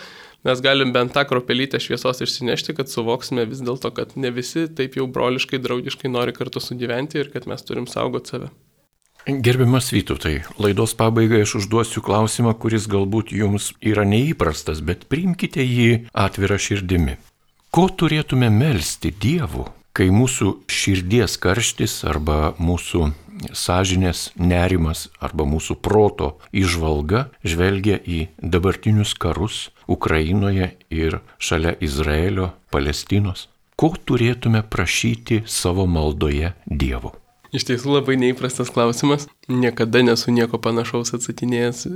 mes 0.46 0.62
galim 0.64 0.94
bent 0.94 1.14
tą 1.16 1.26
kropelytę 1.28 1.80
šviesos 1.82 2.22
išsinešti, 2.24 2.76
kad 2.78 2.92
suvoksime 2.92 3.48
vis 3.50 3.62
dėlto, 3.64 3.92
kad 3.96 4.14
ne 4.16 4.32
visi 4.34 4.68
taip 4.68 4.96
jau 4.98 5.08
broliškai, 5.10 5.60
draugiškai 5.62 6.12
nori 6.12 6.36
kartu 6.36 6.62
sugyventi 6.62 7.22
ir 7.22 7.32
kad 7.34 7.50
mes 7.50 7.66
turim 7.66 7.90
saugoti 7.90 8.36
save. 8.36 8.50
Gerbiamas 9.28 9.90
Vytautai, 9.92 10.38
laidos 10.56 10.94
pabaigai 10.96 11.42
aš 11.44 11.58
užduosiu 11.58 12.00
klausimą, 12.00 12.54
kuris 12.56 12.86
galbūt 12.88 13.34
jums 13.36 13.74
yra 13.84 14.06
neįprastas, 14.08 14.80
bet 14.80 15.04
priimkite 15.12 15.60
jį 15.60 16.06
atvirą 16.16 16.56
širdimi. 16.56 17.18
Ko 17.68 17.90
turėtume 17.92 18.48
melstį 18.48 19.12
Dievu, 19.20 19.66
kai 19.98 20.12
mūsų 20.14 20.52
širdies 20.70 21.34
karštis 21.42 22.04
arba 22.06 22.52
mūsų 22.62 23.08
sąžinės 23.54 24.28
nerimas 24.38 25.08
arba 25.18 25.46
mūsų 25.46 25.74
proto 25.82 26.36
išvalga 26.54 27.24
žvelgia 27.42 27.98
į 27.98 28.20
dabartinius 28.38 29.16
karus 29.18 29.68
Ukrainoje 29.90 30.70
ir 30.94 31.18
šalia 31.42 31.74
Izraelio, 31.82 32.52
Palestinos. 32.70 33.48
Ko 33.78 33.90
turėtume 33.94 34.62
prašyti 34.62 35.42
savo 35.46 35.86
maldoje 35.86 36.52
Dievo? 36.66 37.14
Iš 37.54 37.64
tiesų 37.66 37.96
labai 37.96 38.18
neįprastas 38.20 38.70
klausimas. 38.70 39.26
Niekada 39.48 40.02
nesu 40.04 40.34
nieko 40.34 40.60
panašaus 40.62 41.14
atsakinėjęs 41.16 41.86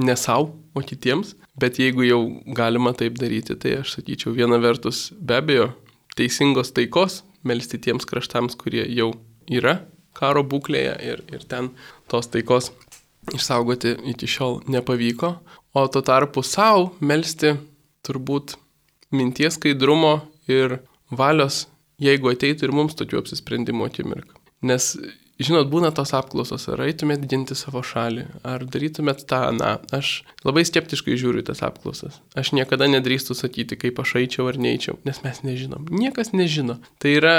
ne 0.00 0.16
savo, 0.16 0.52
o 0.72 0.80
kitiems. 0.80 1.34
Bet 1.58 1.80
jeigu 1.82 2.06
jau 2.06 2.20
galima 2.56 2.94
taip 2.96 3.18
daryti, 3.20 3.58
tai 3.60 3.80
aš 3.82 3.98
sakyčiau 3.98 4.32
viena 4.36 4.60
vertus 4.62 5.10
be 5.20 5.40
abejo 5.40 5.72
teisingos 6.16 6.72
taikos 6.76 7.22
melstį 7.48 7.80
tiems 7.86 8.08
kraštams, 8.08 8.56
kurie 8.58 8.84
jau 8.92 9.12
yra 9.50 9.80
karo 10.16 10.42
būklėje 10.44 10.94
ir, 11.08 11.22
ir 11.32 11.44
ten 11.48 11.70
tos 12.10 12.28
taikos 12.32 12.70
išsaugoti 13.32 13.96
iki 14.12 14.28
šiol 14.28 14.60
nepavyko. 14.68 15.36
o 15.74 15.86
tuo 15.88 16.02
tarpu 16.04 16.42
savo 16.44 16.90
melstį 17.00 17.54
turbūt 18.04 18.58
minties 19.16 19.56
skaidrumo 19.56 20.18
ir 20.48 20.82
valios, 21.08 21.66
jeigu 21.96 22.28
ateitų 22.32 22.66
ir 22.66 22.74
mums 22.76 22.96
tokių 22.98 23.22
apsisprendimų 23.22 23.86
akimirką. 23.88 24.36
Nes 24.68 24.92
Žinot, 25.42 25.68
būna 25.72 25.90
tos 25.94 26.12
apklausos, 26.14 26.68
ar 26.70 26.82
eitumėt 26.84 27.24
ginti 27.30 27.56
savo 27.58 27.82
šalį, 27.86 28.26
ar 28.46 28.64
darytumėt 28.68 29.24
tą, 29.30 29.40
na, 29.56 29.74
aš 29.94 30.22
labai 30.46 30.64
skeptiškai 30.68 31.16
žiūriu 31.18 31.44
tas 31.46 31.64
apklausas. 31.66 32.20
Aš 32.38 32.52
niekada 32.56 32.88
nedrįstu 32.90 33.36
sakyti, 33.38 33.78
kaip 33.80 34.00
aš 34.02 34.16
eičiau 34.22 34.50
ar 34.52 34.60
neįčiau, 34.60 34.98
nes 35.08 35.22
mes 35.24 35.42
nežinom. 35.46 35.88
Niekas 35.90 36.34
nežino. 36.36 36.78
Tai 37.02 37.14
yra 37.18 37.36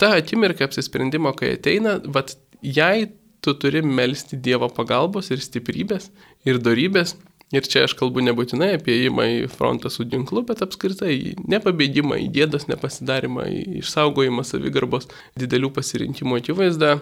ta 0.00 0.14
akimirka 0.16 0.64
apsisprendimo, 0.68 1.34
kai 1.36 1.56
ateina, 1.58 1.98
vad, 2.04 2.32
jei 2.64 3.10
tu 3.44 3.54
turi 3.56 3.82
melstį 3.84 4.38
Dievo 4.44 4.68
pagalbos 4.72 5.30
ir 5.32 5.42
stiprybės 5.44 6.10
ir 6.48 6.60
darybės, 6.62 7.16
Ir 7.50 7.66
čia 7.66 7.82
aš 7.88 7.96
kalbu 7.98 8.22
nebūtinai 8.22 8.76
apie 8.76 8.94
įimą 9.04 9.24
į 9.26 9.38
frontą 9.50 9.90
su 9.90 10.04
ginklu, 10.06 10.44
bet 10.46 10.60
apskritai 10.62 11.34
nepabėgimą, 11.50 12.20
į 12.22 12.28
gėdos 12.36 12.68
nepasidarimą, 12.70 13.48
išsaugojimą 13.80 14.44
savigarbos 14.46 15.08
didelių 15.40 15.72
pasirinkimų 15.74 16.38
akivaizdą, 16.38 16.92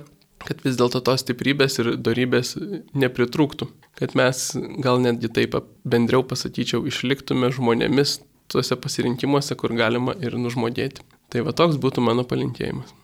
kad 0.47 0.63
vis 0.65 0.79
dėlto 0.81 1.03
tos 1.05 1.25
stiprybės 1.25 1.77
ir 1.83 1.91
darybės 2.01 2.55
nepritrūktų. 2.97 3.69
Kad 4.01 4.15
mes 4.17 4.47
gal 4.85 5.03
netgi 5.05 5.29
taip 5.37 5.59
bendriau 5.85 6.25
pasakyčiau, 6.25 6.87
išliktume 6.89 7.51
žmonėmis 7.53 8.21
tuose 8.49 8.79
pasirinkimuose, 8.81 9.59
kur 9.59 9.77
galima 9.77 10.17
ir 10.25 10.39
nužmodėti. 10.41 11.05
Tai 11.29 11.45
va 11.45 11.53
toks 11.53 11.77
būtų 11.77 12.05
mano 12.09 12.25
palinkėjimas. 12.25 12.95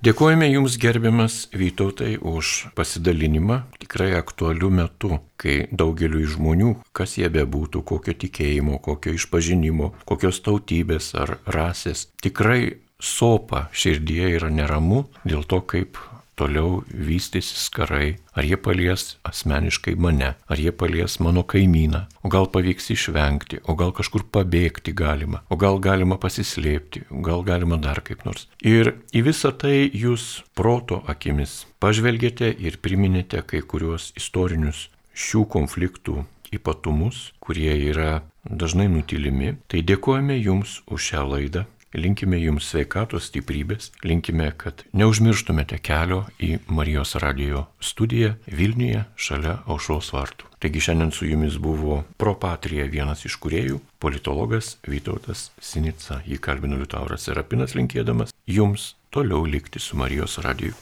Dėkojame 0.00 0.46
Jums 0.48 0.78
gerbiamas 0.80 1.34
Vytautai 1.52 2.14
už 2.16 2.70
pasidalinimą 2.72 3.58
tikrai 3.82 4.14
aktualiu 4.16 4.70
metu, 4.72 5.18
kai 5.36 5.66
daugeliu 5.68 6.22
žmonių, 6.24 6.70
kas 6.96 7.18
jie 7.20 7.28
bebūtų, 7.28 7.82
kokio 7.84 8.14
tikėjimo, 8.22 8.78
kokio 8.80 9.12
išpažinimo, 9.18 9.90
kokios 10.08 10.40
tautybės 10.46 11.10
ar 11.20 11.34
rasės, 11.44 12.06
tikrai 12.24 12.80
sopa 12.96 13.66
širdie 13.76 14.24
yra 14.38 14.48
neramu 14.48 15.02
dėl 15.28 15.44
to, 15.44 15.60
kaip 15.68 16.00
toliau 16.40 16.80
vystysis 16.88 17.68
karai, 17.74 18.16
ar 18.32 18.48
jie 18.48 18.56
palies 18.56 19.16
asmeniškai 19.28 19.94
mane, 20.00 20.32
ar 20.48 20.62
jie 20.62 20.72
palies 20.72 21.18
mano 21.20 21.44
kaimyną, 21.44 22.06
o 22.24 22.32
gal 22.32 22.48
pavyks 22.54 22.90
išvengti, 22.96 23.60
o 23.68 23.76
gal 23.78 23.92
kažkur 23.96 24.24
pabėgti 24.32 24.94
galima, 24.96 25.44
o 25.52 25.60
gal 25.60 25.80
galima 25.82 26.18
pasislėpti, 26.20 27.06
gal 27.26 27.44
galima 27.46 27.80
dar 27.80 28.02
kaip 28.06 28.24
nors. 28.24 28.48
Ir 28.64 28.94
į 29.12 29.26
visą 29.28 29.52
tai 29.52 29.90
jūs 29.92 30.42
proto 30.56 31.02
akimis 31.10 31.64
pažvelgėte 31.82 32.50
ir 32.56 32.80
priminėte 32.82 33.42
kai 33.46 33.62
kuriuos 33.64 34.12
istorinius 34.18 34.88
šių 35.16 35.46
konfliktų 35.52 36.24
ypatumus, 36.54 37.30
kurie 37.40 37.72
yra 37.90 38.22
dažnai 38.44 38.88
nutilimi. 38.90 39.56
Tai 39.70 39.82
dėkojame 39.86 40.38
Jums 40.40 40.80
už 40.90 41.12
šią 41.12 41.26
laidą. 41.30 41.66
Linkime 41.90 42.38
jums 42.38 42.68
sveikatos 42.70 43.24
stiprybės, 43.26 43.88
linkime, 44.06 44.52
kad 44.54 44.84
neužmirštumėte 44.94 45.80
kelio 45.82 46.20
į 46.38 46.60
Marijos 46.70 47.16
radio 47.18 47.64
studiją 47.82 48.36
Vilniuje 48.46 49.00
šalia 49.18 49.56
Aušros 49.66 50.12
vartų. 50.14 50.46
Taigi 50.62 50.84
šiandien 50.86 51.10
su 51.10 51.26
jumis 51.26 51.56
buvo 51.58 52.04
Propatrija 52.20 52.86
vienas 52.92 53.24
iš 53.26 53.40
kuriejų, 53.42 53.80
politologas 53.98 54.76
Vytautas 54.86 55.48
Sinica. 55.58 56.20
Jį 56.30 56.38
kalbino 56.38 56.78
Liutauras 56.78 57.26
Serapinas 57.26 57.74
linkėdamas 57.74 58.30
jums 58.46 58.92
toliau 59.10 59.42
likti 59.42 59.82
su 59.82 59.98
Marijos 59.98 60.38
radiju. 60.46 60.78